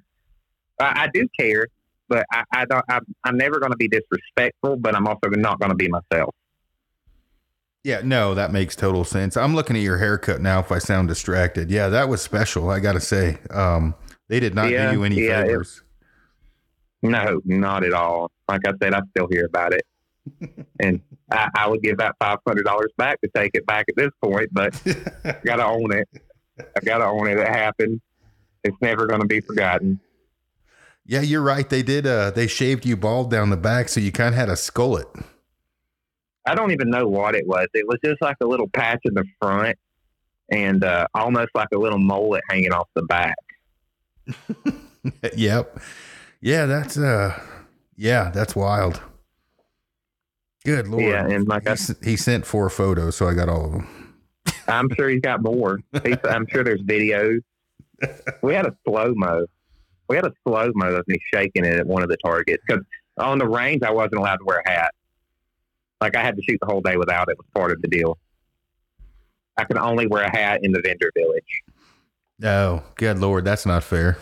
[0.80, 1.66] I, I do care,
[2.08, 2.84] but I, I don't.
[2.88, 6.34] I'm, I'm never going to be disrespectful, but I'm also not going to be myself.
[7.82, 9.36] Yeah, no, that makes total sense.
[9.38, 10.60] I'm looking at your haircut now.
[10.60, 12.68] If I sound distracted, yeah, that was special.
[12.70, 13.94] I got to say, um,
[14.28, 15.82] they did not Yeah, do you any yeah, it- favors.
[17.02, 18.30] No, not at all.
[18.46, 19.82] Like I said, I still hear about it,
[20.80, 21.00] and
[21.30, 24.10] I, I would give that five hundred dollars back to take it back at this
[24.22, 24.48] point.
[24.52, 24.80] But
[25.24, 26.08] I got to own it.
[26.58, 27.38] I got to own it.
[27.38, 28.00] It happened.
[28.64, 30.00] It's never going to be forgotten.
[31.06, 31.68] yeah, you're right.
[31.68, 32.06] They did.
[32.06, 35.06] Uh, they shaved you bald down the back, so you kind of had a skullet.
[36.46, 37.68] I don't even know what it was.
[37.74, 39.78] It was just like a little patch in the front,
[40.50, 43.36] and uh, almost like a little mullet hanging off the back.
[45.36, 45.78] yep.
[46.40, 47.38] Yeah, that's uh,
[47.96, 49.00] yeah, that's wild.
[50.70, 51.02] Good lord.
[51.02, 54.16] Yeah, and like he, I he sent four photos, so I got all of them.
[54.68, 55.80] I'm sure he's got more.
[56.04, 57.40] He's, I'm sure there's videos.
[58.42, 59.44] We had a slow mo.
[60.08, 62.82] We had a slow mo of me shaking it at one of the targets because
[63.18, 64.94] on the range I wasn't allowed to wear a hat.
[66.00, 67.36] Like I had to shoot the whole day without it.
[67.36, 68.16] Was part of the deal.
[69.58, 71.62] I could only wear a hat in the vendor village.
[72.42, 74.16] Oh, good lord, that's not fair.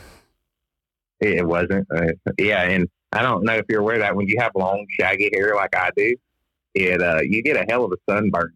[1.20, 1.86] It, it wasn't.
[1.94, 4.86] Uh, yeah, and I don't know if you're aware of that when you have long
[4.99, 6.16] shaggy hair like I do,
[6.87, 8.53] it uh, you get a hell of a sunburn.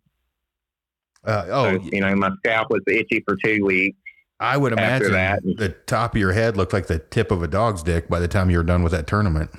[1.25, 3.97] Uh, oh, So, you know, my scalp was itchy for two weeks.
[4.41, 7.49] I would imagine that- the top of your head looked like the tip of a
[7.49, 9.51] dog's dick by the time you were done with that tournament.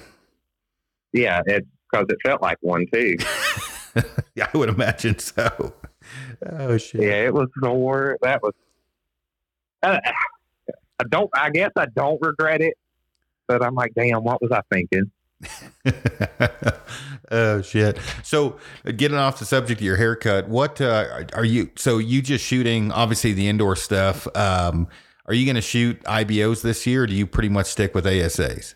[1.13, 3.15] Yeah, it's because it felt like one too.
[4.35, 5.73] yeah, I would imagine so.
[6.51, 7.01] Oh shit.
[7.01, 8.17] Yeah, it was sore.
[8.21, 8.53] That was.
[9.81, 9.99] Uh,
[10.99, 11.29] I don't.
[11.33, 12.73] I guess I don't regret it,
[13.47, 15.11] but I'm like, damn, what was I thinking?
[17.31, 17.97] oh shit.
[18.23, 21.69] So, uh, getting off the subject of your haircut, what uh, are you?
[21.75, 24.27] So you just shooting obviously the indoor stuff.
[24.35, 24.87] Um,
[25.25, 27.03] are you going to shoot IBOs this year?
[27.03, 28.75] or Do you pretty much stick with ASAs?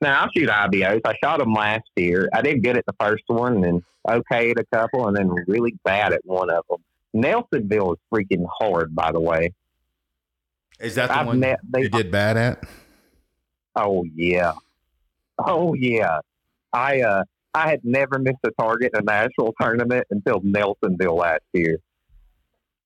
[0.00, 1.00] Now I'll shoot IBOs.
[1.04, 2.28] I shot them last year.
[2.32, 5.74] I did good at the first one, and okay at a couple, and then really
[5.84, 6.78] bad at one of them.
[7.16, 9.52] Nelsonville is freaking hard, by the way.
[10.80, 11.58] Is that the I've one met.
[11.68, 12.64] They, you did bad at?
[13.74, 14.52] Oh yeah,
[15.38, 16.20] oh yeah.
[16.72, 17.24] I uh
[17.54, 21.78] I had never missed a target in a national tournament until Nelsonville last year.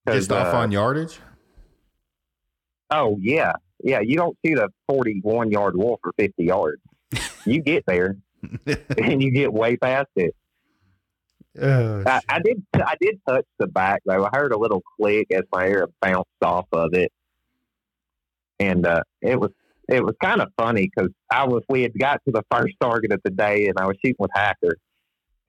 [0.07, 1.19] Just off uh, on yardage?
[2.89, 3.99] Oh yeah, yeah.
[3.99, 6.81] You don't shoot a forty-one yard wall for fifty yards.
[7.45, 8.17] You get there
[8.97, 10.35] and you get way past it.
[11.61, 12.63] Oh, I, I did.
[12.73, 14.25] I did touch the back though.
[14.25, 17.11] I heard a little click as my air bounced off of it,
[18.59, 19.51] and uh, it was
[19.89, 23.11] it was kind of funny because I was we had got to the first target
[23.11, 24.77] of the day, and I was shooting with Hacker,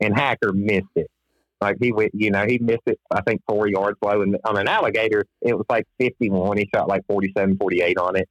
[0.01, 1.11] and Hacker missed it.
[1.61, 2.99] Like he went, you know, he missed it.
[3.11, 6.59] I think four yards low, and on an alligator, it was like fifty one.
[6.59, 8.29] He shot like 47, 48 on it,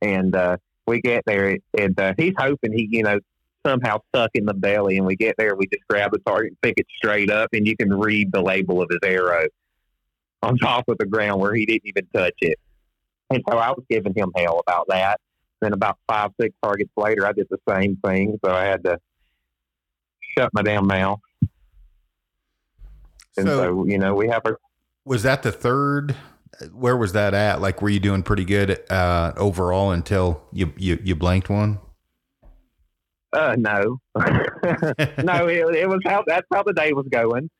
[0.00, 3.18] and uh, we get there, and uh, he's hoping he, you know,
[3.66, 4.96] somehow stuck in the belly.
[4.96, 7.76] And we get there, we just grab the target, pick it straight up, and you
[7.76, 9.46] can read the label of his arrow
[10.42, 12.58] on top of the ground where he didn't even touch it.
[13.30, 15.20] And so I was giving him hell about that.
[15.64, 18.38] And then about five, six targets later, I did the same thing.
[18.44, 18.98] So I had to
[20.36, 21.20] shut my damn mouth.
[23.38, 24.58] And so, So- you know, we have our
[25.06, 26.14] was that the third?
[26.72, 27.60] Where was that at?
[27.60, 31.78] Like, were you doing pretty good uh, overall until you, you you blanked one?
[33.32, 37.50] Uh, no, no, it, it was how that's how the day was going.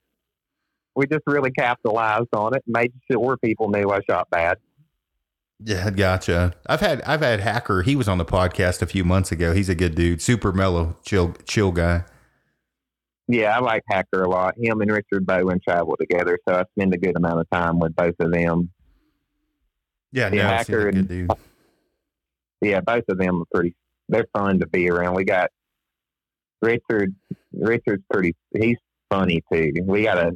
[0.94, 4.56] We just really capitalized on it, and made sure people knew I shot bad.
[5.66, 6.52] Yeah, gotcha.
[6.66, 7.82] I've had I've had Hacker.
[7.82, 9.54] He was on the podcast a few months ago.
[9.54, 12.04] He's a good dude, super mellow, chill chill guy.
[13.28, 14.54] Yeah, I like Hacker a lot.
[14.58, 17.96] Him and Richard Bowen travel together, so I spend a good amount of time with
[17.96, 18.70] both of them.
[20.12, 21.30] Yeah, Yeah, no, Hacker and- dude.
[22.60, 23.74] Yeah, both of them are pretty.
[24.10, 25.14] They're fun to be around.
[25.14, 25.50] We got
[26.60, 27.14] Richard.
[27.52, 28.34] Richard's pretty.
[28.54, 28.76] He's
[29.10, 29.72] funny too.
[29.82, 30.32] We got a.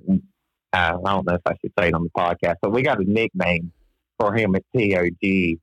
[0.72, 3.04] I don't know if I should say it on the podcast, but we got a
[3.04, 3.72] nickname
[4.18, 5.58] for him at TOG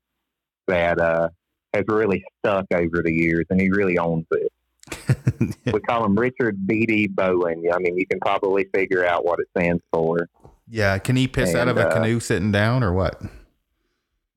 [0.68, 1.30] that uh,
[1.74, 4.52] has really stuck over the years, and he really owns it.
[5.74, 7.08] We call him Richard B.D.
[7.08, 7.64] Bowen.
[7.74, 10.30] I mean, you can probably figure out what it stands for.
[10.70, 13.22] yeah, can he piss out of And, a uh, canoe sitting down or what?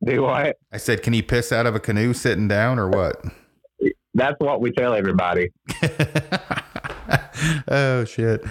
[0.05, 0.57] Do what?
[0.73, 3.23] I said, can he piss out of a canoe sitting down or what?
[4.15, 5.51] That's what we tell everybody.
[7.69, 8.43] oh shit!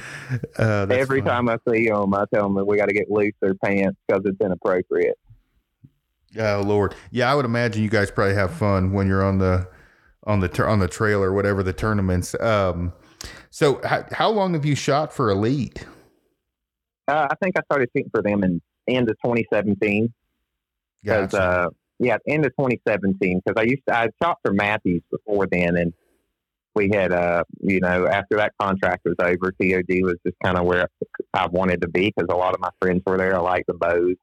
[0.57, 1.30] Uh, Every funny.
[1.30, 4.39] time I see him, I tell them we got to get looser pants because it's
[4.39, 5.18] inappropriate.
[6.38, 9.67] Oh Lord, yeah, I would imagine you guys probably have fun when you're on the
[10.25, 12.36] on the on the trail or whatever the tournaments.
[12.39, 12.93] Um,
[13.49, 15.86] so how, how long have you shot for Elite?
[17.07, 20.13] Uh, I think I started shooting for them in end of 2017.
[21.01, 21.43] Because Gotcha.
[21.43, 21.69] uh,
[21.99, 23.41] yeah, end of 2017.
[23.43, 25.93] Because I used to, I shot for Mathews before then, and
[26.75, 30.65] we had uh, you know, after that contract was over, TOG was just kind of
[30.65, 30.89] where
[31.34, 33.36] I wanted to be because a lot of my friends were there.
[33.36, 34.15] I like the bows.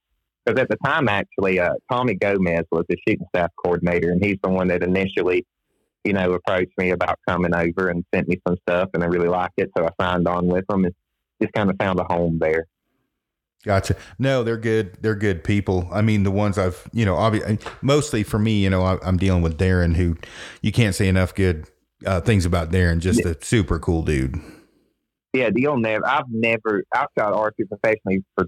[0.45, 4.39] Because at the time, actually, uh, Tommy Gomez was the shooting staff coordinator, and he's
[4.43, 5.47] the one that initially,
[6.05, 9.29] you know, approached me about coming over and sent me some stuff, and I really
[9.29, 10.95] liked it, so I signed on with them and
[11.41, 12.67] just kind of found a home there.
[13.65, 13.97] Gotcha.
[14.19, 14.99] No, they're good.
[15.01, 15.89] They're good people.
[15.91, 19.17] I mean, the ones I've, you know, obviously, mostly for me, you know, I, I'm
[19.17, 20.19] dealing with Darren, who
[20.61, 21.67] you can't say enough good
[22.05, 22.99] uh, things about Darren.
[22.99, 24.39] Just a super cool dude.
[25.33, 26.07] Yeah, you'll never.
[26.07, 26.85] I've never.
[26.95, 28.47] I've shot archery professionally for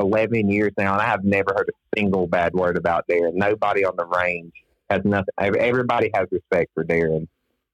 [0.00, 3.34] eleven years now, and I have never heard a single bad word about Darren.
[3.34, 4.52] Nobody on the range
[4.90, 5.32] has nothing.
[5.38, 7.28] Everybody has respect for Darren.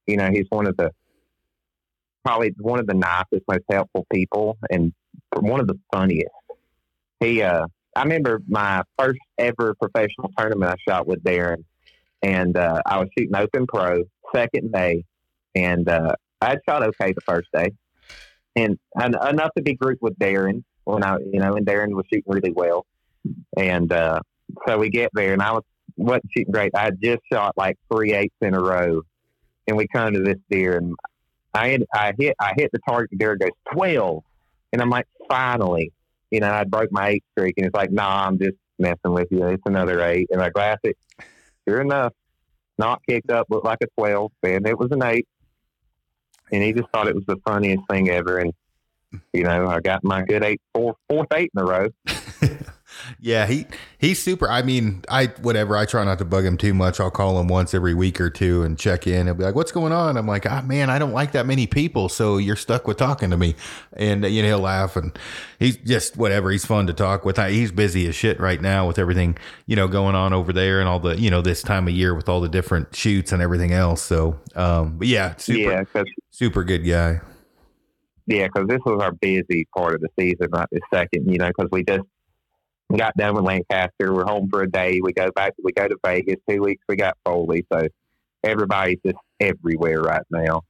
[0.07, 0.93] You know, he's one of the
[2.25, 4.93] probably one of the nicest, most helpful people, and
[5.35, 6.31] one of the funniest.
[7.21, 7.67] He, uh,
[7.97, 11.65] I remember my first ever professional tournament I shot with Darren,
[12.23, 14.05] and uh, I was shooting open pro
[14.35, 15.05] second day,
[15.55, 17.73] and uh, I shot okay the first day,
[18.57, 22.07] and, and enough to be grouped with Darren when I, you know, and Darren was
[22.13, 22.87] shooting really well,
[23.57, 24.21] and uh,
[24.67, 25.65] so we get there, and I was
[25.97, 26.73] wasn't shooting great.
[26.75, 29.03] I had just shot like three eights in a row,
[29.67, 30.95] and we come to this deer, and
[31.55, 33.11] I had, I hit I hit the target.
[33.11, 34.25] The deer goes twelve,
[34.73, 35.93] and I'm like, finally,
[36.31, 39.29] you know, I broke my eight streak, and it's like, nah, I'm just messing with
[39.31, 39.47] you.
[39.47, 40.97] It's another eight, and I glass it.
[41.69, 42.15] Sure enough,
[42.79, 45.27] not kicked up, looked like a twelve, and it was an eight.
[46.53, 48.53] And he just thought it was the funniest thing ever, and
[49.33, 51.89] you know, I got my good eight, four, fourth eight in a row.
[53.21, 53.67] yeah, he
[53.99, 54.49] he's super.
[54.49, 55.77] I mean, I whatever.
[55.77, 57.01] I try not to bug him too much.
[57.01, 59.27] I'll call him once every week or two and check in.
[59.27, 61.67] He'll be like, "What's going on?" I'm like, "Ah, man, I don't like that many
[61.67, 63.55] people, so you're stuck with talking to me."
[63.95, 65.17] And you know, he'll laugh and
[65.59, 66.51] he's just whatever.
[66.51, 67.39] He's fun to talk with.
[67.39, 69.37] He's busy as shit right now with everything
[69.67, 72.15] you know going on over there and all the you know this time of year
[72.15, 74.03] with all the different shoots and everything else.
[74.03, 77.21] So, um, but yeah, super Yeah, super good guy.
[78.27, 81.31] Yeah, because this was our busy part of the season, not the second.
[81.31, 82.03] You know, because we just
[82.97, 84.13] got done with Lancaster.
[84.13, 85.01] We're home for a day.
[85.03, 85.55] We go back.
[85.63, 86.37] We go to Vegas.
[86.49, 86.83] Two weeks.
[86.89, 87.67] We got Foley.
[87.73, 87.87] So
[88.43, 90.63] everybody's just everywhere right now.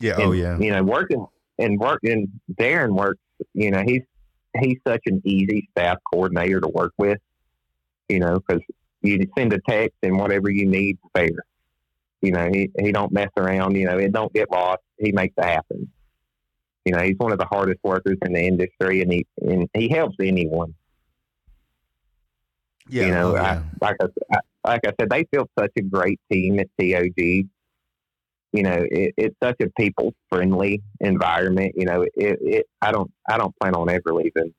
[0.00, 0.14] Yeah.
[0.18, 0.58] Oh, and, oh yeah.
[0.58, 1.26] You know, working
[1.58, 2.28] and working.
[2.54, 3.20] Darren works.
[3.54, 4.02] You know, he's
[4.60, 7.18] he's such an easy staff coordinator to work with.
[8.08, 8.62] You know, because
[9.02, 11.44] you send a text and whatever you need is there.
[12.20, 13.76] You know, he he don't mess around.
[13.76, 14.82] You know, it don't get lost.
[14.98, 15.90] He makes it happen.
[16.84, 19.88] You know, he's one of the hardest workers in the industry, and he and he
[19.88, 20.74] helps anyone.
[22.88, 25.82] Yeah, you know, oh, I, like I, I like I said, they feel such a
[25.82, 27.46] great team at TOG.
[28.54, 31.72] You know, it, it's such a people friendly environment.
[31.76, 34.52] You know, it, it I don't I don't plan on ever leaving.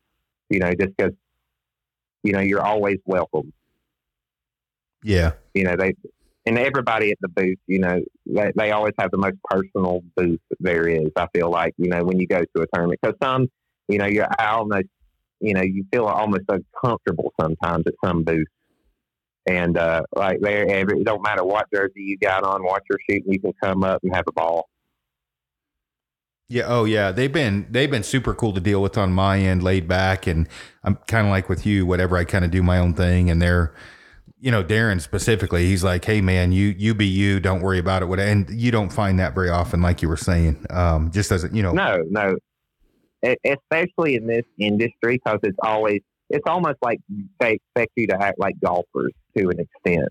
[0.49, 1.13] You know, just because
[2.23, 3.51] you know you're always welcome.
[5.03, 5.93] yeah, You know, they
[6.45, 7.59] and everybody at the booth.
[7.67, 11.09] You know, they, they always have the most personal booth there is.
[11.15, 13.49] I feel like you know when you go to a tournament because some,
[13.87, 14.87] you know, you're almost
[15.39, 18.51] you know you feel almost uncomfortable sometimes at some booths.
[19.45, 22.99] And uh, like there, every, it don't matter what jersey you got on, what you're
[23.09, 24.69] shooting, you can come up and have a ball.
[26.47, 26.63] yeah.
[26.67, 27.11] Oh, yeah.
[27.11, 30.47] They've been they've been super cool to deal with on my end, laid back, and
[30.83, 31.85] I'm kind of like with you.
[31.85, 33.73] Whatever, I kind of do my own thing, and they're,
[34.43, 35.67] you know, Darren specifically.
[35.67, 37.39] He's like, hey man, you you be you.
[37.39, 38.07] Don't worry about it.
[38.07, 40.65] What and you don't find that very often, like you were saying.
[40.69, 41.71] Um, just doesn't, you know.
[41.71, 42.35] No, no,
[43.45, 46.99] especially in this industry because it's always it's almost like
[47.39, 50.09] they expect you to act like golfers to an extent.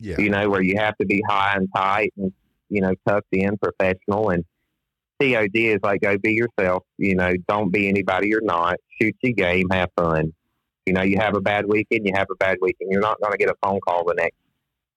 [0.00, 0.18] Yeah.
[0.18, 2.32] you know, where you have to be high and tight and,
[2.70, 4.30] you know, tucked in, professional.
[4.30, 4.44] And
[5.20, 6.82] TOG is like, go be yourself.
[6.96, 8.76] You know, don't be anybody you're not.
[9.00, 10.32] Shoot your game, have fun.
[10.86, 12.90] You know, you have a bad weekend, you have a bad weekend.
[12.90, 14.36] You're not going to get a phone call the next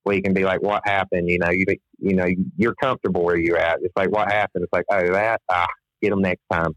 [0.05, 1.29] week and be like, what happened?
[1.29, 1.65] You know, you
[1.99, 2.27] you know,
[2.57, 3.79] you're comfortable where you're at.
[3.81, 4.63] It's like, what happened?
[4.63, 5.67] It's like, oh, that, ah,
[6.01, 6.75] get them next time.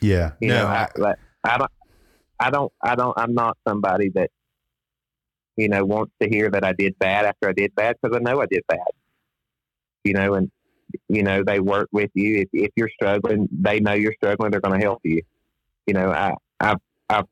[0.00, 0.32] Yeah.
[0.40, 1.70] You no, know, I, like, I don't,
[2.38, 4.30] I don't, I don't, I'm not somebody that,
[5.56, 8.20] you know, wants to hear that I did bad after I did bad because I
[8.20, 8.78] know I did bad.
[10.02, 10.50] You know, and
[11.08, 12.40] you know they work with you.
[12.40, 14.50] If if you're struggling, they know you're struggling.
[14.50, 15.22] They're going to help you.
[15.86, 16.78] You know, I I've
[17.08, 17.24] I've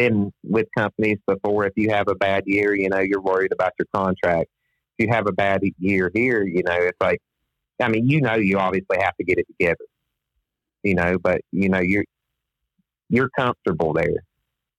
[0.00, 1.66] been with companies before.
[1.66, 4.48] If you have a bad year, you know, you're worried about your contract.
[4.96, 7.20] If you have a bad year here, you know, it's like,
[7.82, 9.84] I mean, you know, you obviously have to get it together.
[10.82, 12.04] You know, but you know, you're
[13.10, 14.24] you're comfortable there.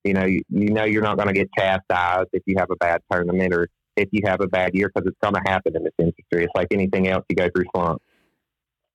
[0.03, 2.75] You know, you, you know you're not going to get chastised if you have a
[2.77, 5.83] bad tournament or if you have a bad year because it's going to happen in
[5.83, 6.45] this industry.
[6.45, 8.03] It's like anything else, you go through slumps.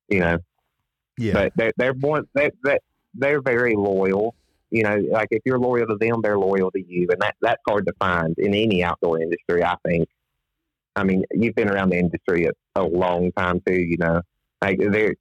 [0.09, 0.37] You know,
[1.17, 1.33] yeah.
[1.33, 2.79] but they're they're one they they
[3.13, 4.35] they're very loyal.
[4.69, 7.61] You know, like if you're loyal to them, they're loyal to you, and that that's
[7.67, 9.63] hard to find in any outdoor industry.
[9.63, 10.07] I think.
[10.95, 13.79] I mean, you've been around the industry a, a long time too.
[13.79, 14.21] You know,
[14.61, 15.15] like there,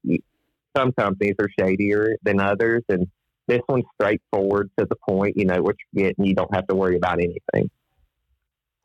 [0.77, 3.07] some companies are shadier than others, and
[3.47, 5.37] this one's straightforward to the point.
[5.37, 6.25] You know what you're getting.
[6.25, 7.71] You don't have to worry about anything.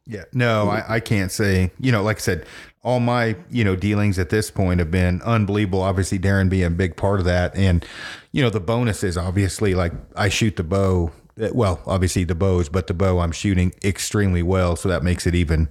[0.08, 1.72] Yeah, no, I, I can't say.
[1.80, 2.46] You know, like I said,
[2.84, 5.82] all my you know dealings at this point have been unbelievable.
[5.82, 7.86] Obviously, Darren being a big part of that, and
[8.32, 9.18] you know the bonuses.
[9.18, 11.12] Obviously, like I shoot the bow.
[11.40, 15.28] uh, Well, obviously the bows, but the bow I'm shooting extremely well, so that makes
[15.28, 15.70] it even,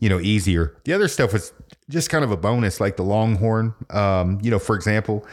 [0.00, 0.74] you know, easier.
[0.84, 1.52] The other stuff is
[1.90, 3.74] just kind of a bonus, like the Longhorn.
[3.90, 5.26] Um, you know, for example,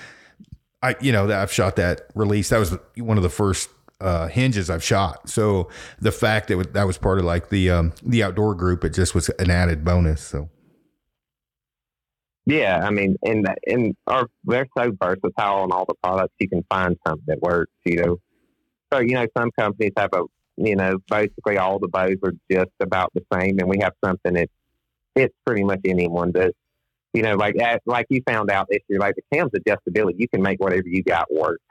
[0.81, 2.49] I you know I've shot that release.
[2.49, 3.69] That was one of the first
[4.03, 5.29] uh, hinges I've shot.
[5.29, 8.93] So the fact that that was part of like the um, the outdoor group, it
[8.93, 10.21] just was an added bonus.
[10.21, 10.49] So
[12.45, 16.33] Yeah, I mean, and and our they're so versatile on all the products.
[16.39, 17.71] You can find something that works.
[17.85, 18.17] You know,
[18.91, 20.23] so you know some companies have a
[20.57, 24.33] you know basically all the bows are just about the same, and we have something
[24.33, 24.49] that
[25.15, 26.33] fits pretty much anyone.
[26.33, 26.51] Does
[27.13, 30.41] you know like like you found out this year, like the cam's adjustability, you can
[30.41, 31.61] make whatever you got work.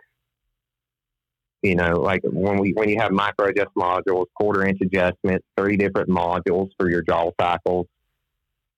[1.62, 5.76] You know, like when we when you have micro adjust modules, quarter inch adjustments, three
[5.76, 7.86] different modules for your jaw cycles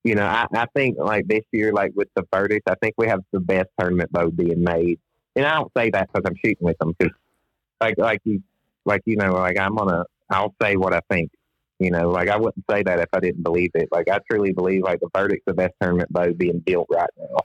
[0.05, 3.07] you know, I, I think like this year, like with the verdict, I think we
[3.07, 4.99] have the best tournament bow being made.
[5.35, 7.17] And I don't say that because I'm shooting with them, because
[7.81, 8.43] like like you
[8.85, 11.31] like you know, like I'm gonna I'll say what I think.
[11.79, 13.89] You know, like I wouldn't say that if I didn't believe it.
[13.91, 17.37] Like I truly believe like the verdict's the best tournament bow being built right now.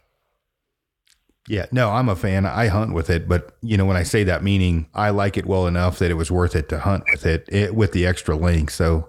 [1.48, 2.44] Yeah, no, I'm a fan.
[2.44, 5.46] I hunt with it, but you know when I say that, meaning I like it
[5.46, 8.36] well enough that it was worth it to hunt with it, it with the extra
[8.36, 8.74] length.
[8.74, 9.08] So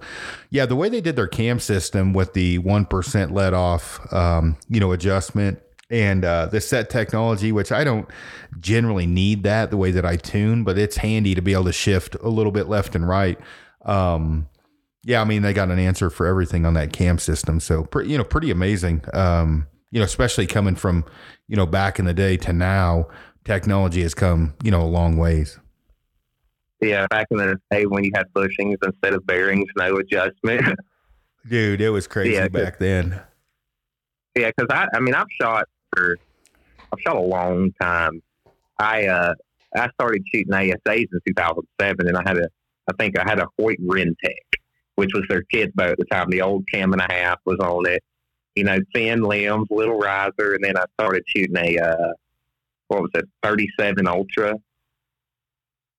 [0.50, 4.58] yeah, the way they did their cam system with the one percent let off, um,
[4.70, 8.08] you know, adjustment and uh, the set technology, which I don't
[8.60, 11.74] generally need that the way that I tune, but it's handy to be able to
[11.74, 13.38] shift a little bit left and right.
[13.86, 14.48] Um,
[15.04, 18.18] yeah, I mean they got an answer for everything on that cam system, so you
[18.18, 19.04] know pretty amazing.
[19.14, 21.06] Um, you know, especially coming from
[21.48, 23.08] you know back in the day to now,
[23.44, 25.60] technology has come you know a long ways.
[26.82, 30.80] Yeah, back in the day when you had bushings instead of bearings, no adjustment.
[31.48, 33.22] Dude, it was crazy Yeah, back then.
[34.36, 36.18] Yeah, because I, I mean, I've shot for,
[36.92, 38.22] I've shot a long time.
[38.80, 39.34] I, uh,
[39.76, 42.48] I started shooting ASAs in 2007, and I had a,
[42.90, 44.16] I think I had a Hoyt Rintec,
[44.96, 46.30] which was their kid's boat at the time.
[46.30, 48.04] The old cam and a half was on it.
[48.56, 52.14] You know, thin limbs, little riser, and then I started shooting a, uh,
[52.88, 54.56] what was it, 37 Ultra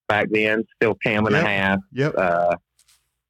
[0.08, 1.44] back then, still cam and Yep.
[1.44, 2.14] a half, Yep.
[2.18, 2.56] uh,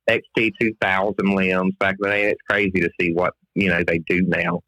[0.09, 2.31] XT 2000 limbs back then.
[2.31, 4.61] It's crazy to see what, you know, they do now.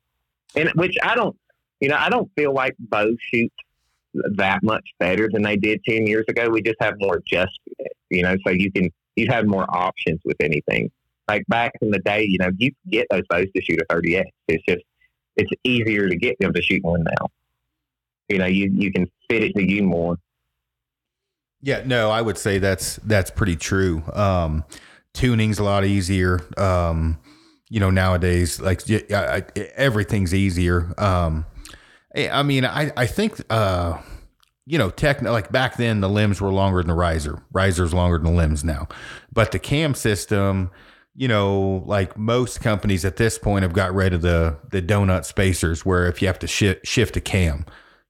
[0.55, 1.37] And which I don't,
[1.81, 3.53] you know, I don't feel like bow shoot
[4.37, 6.49] that much better than they did 10 years ago.
[6.49, 10.37] We just have more adjustment, you know, so you can, you have more options with
[10.41, 10.93] anything.
[11.29, 13.95] Like back in the day, you know, you could get those bows to shoot a
[13.95, 14.25] 30X.
[14.49, 14.85] It's just,
[15.37, 17.29] it's easier to get them to shoot one now.
[18.29, 20.19] You know, you, you can fit it to you more.
[21.63, 24.03] Yeah, no, I would say that's that's pretty true.
[24.13, 24.65] Um,
[25.15, 26.41] tuning's a lot easier.
[26.59, 27.19] Um,
[27.71, 30.93] you know, nowadays, like I- I- everything's easier.
[30.99, 31.47] Um,
[32.15, 33.99] I I mean, I I think uh,
[34.67, 37.43] you know, tech like back then the limbs were longer than the riser.
[37.51, 38.87] Riser's longer than the limbs now,
[39.33, 40.71] but the cam system.
[41.17, 45.25] You know, like most companies at this point have got rid of the the donut
[45.25, 47.65] spacers, where if you have to shi shift a cam,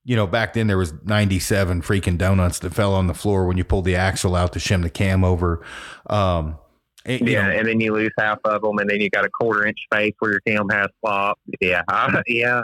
[0.05, 3.59] you know, back then there was 97 freaking donuts that fell on the floor when
[3.59, 5.63] you pulled the axle out to shim the cam over.
[6.09, 6.57] Um,
[7.05, 9.31] and, Yeah, know, and then you lose half of them, and then you got a
[9.31, 11.39] quarter inch space where your cam has flop.
[11.61, 12.63] Yeah, I, yeah,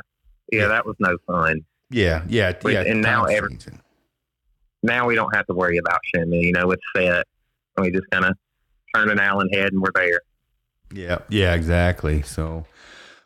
[0.50, 1.60] yeah, that was no fun.
[1.90, 2.80] yeah, yeah, But- yeah.
[2.86, 3.58] and now every-
[4.82, 6.40] Now we don't have to worry about shimming.
[6.40, 7.26] You know, it's set.
[7.76, 8.34] We just kind of
[8.94, 10.20] turn an Allen head, and we're there.
[10.92, 12.22] Yeah, yeah, exactly.
[12.22, 12.64] So,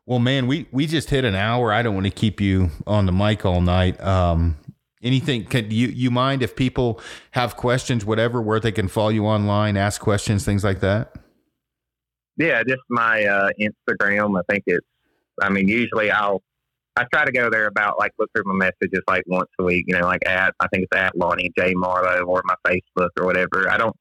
[0.06, 1.72] well, man, we we just hit an hour.
[1.72, 4.00] I don't want to keep you on the mic all night.
[4.00, 4.56] Um,
[5.02, 5.44] anything?
[5.44, 7.00] Can you you mind if people
[7.32, 11.14] have questions, whatever, where they can follow you online, ask questions, things like that?
[12.36, 14.38] Yeah, just my uh, Instagram.
[14.38, 14.86] I think it's.
[15.40, 16.42] I mean, usually I'll.
[16.96, 19.84] I try to go there about like look through my messages like once a week.
[19.88, 23.26] You know, like at I think it's at Lonnie J Marlow or my Facebook or
[23.26, 23.70] whatever.
[23.70, 23.96] I don't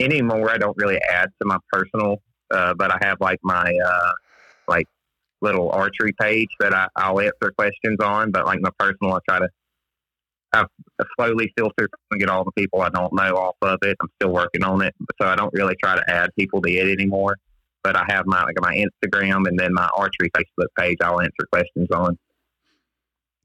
[0.00, 0.50] anymore.
[0.50, 4.12] I don't really add to my personal, uh, but I have like my uh,
[4.66, 4.86] like
[5.40, 8.30] little archery page that I, I'll answer questions on.
[8.30, 9.48] But like my personal, I try to.
[10.50, 10.64] I
[11.18, 13.98] slowly filter and get all the people I don't know off of it.
[14.00, 16.90] I'm still working on it, so I don't really try to add people to it
[16.90, 17.36] anymore
[17.82, 20.98] but I have my like my Instagram and then my archery Facebook page.
[21.02, 22.18] I'll answer questions on.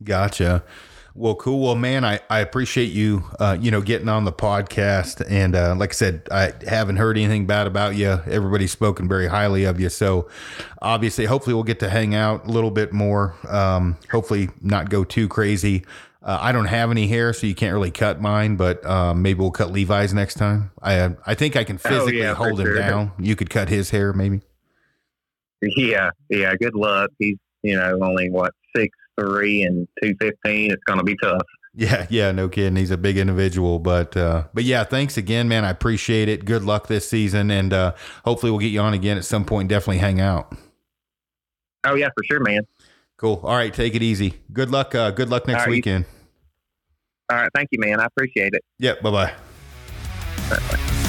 [0.03, 0.63] Gotcha.
[1.15, 1.59] Well, cool.
[1.63, 5.23] Well, man, I, I appreciate you, uh, you know, getting on the podcast.
[5.29, 8.19] And uh, like I said, I haven't heard anything bad about you.
[8.25, 9.89] Everybody's spoken very highly of you.
[9.89, 10.27] So
[10.81, 13.35] obviously, hopefully, we'll get to hang out a little bit more.
[13.47, 15.85] Um, hopefully, not go too crazy.
[16.23, 19.39] Uh, I don't have any hair, so you can't really cut mine, but um, maybe
[19.41, 20.71] we'll cut Levi's next time.
[20.81, 22.75] I I think I can Oh, physically yeah, hold him sure.
[22.77, 23.11] down.
[23.19, 24.41] You could cut his hair, maybe.
[25.61, 26.55] Yeah, yeah.
[26.55, 27.11] Good luck.
[27.19, 30.71] He's you know only what six three and two fifteen.
[30.71, 31.41] It's going to be tough.
[31.75, 32.75] Yeah, yeah, no kidding.
[32.75, 35.65] He's a big individual, but uh, but yeah, thanks again, man.
[35.65, 36.45] I appreciate it.
[36.45, 37.95] Good luck this season, and uh,
[38.25, 39.69] hopefully we'll get you on again at some point.
[39.69, 40.53] Definitely hang out.
[41.83, 42.61] Oh yeah, for sure, man.
[43.17, 43.39] Cool.
[43.43, 44.35] All right, take it easy.
[44.51, 44.93] Good luck.
[44.93, 46.05] Uh, good luck next All right, you- weekend.
[47.31, 47.99] All right, thank you, man.
[47.99, 48.63] I appreciate it.
[48.79, 49.01] Yep.
[49.01, 49.33] Bye bye.
[50.49, 51.02] Bye-bye.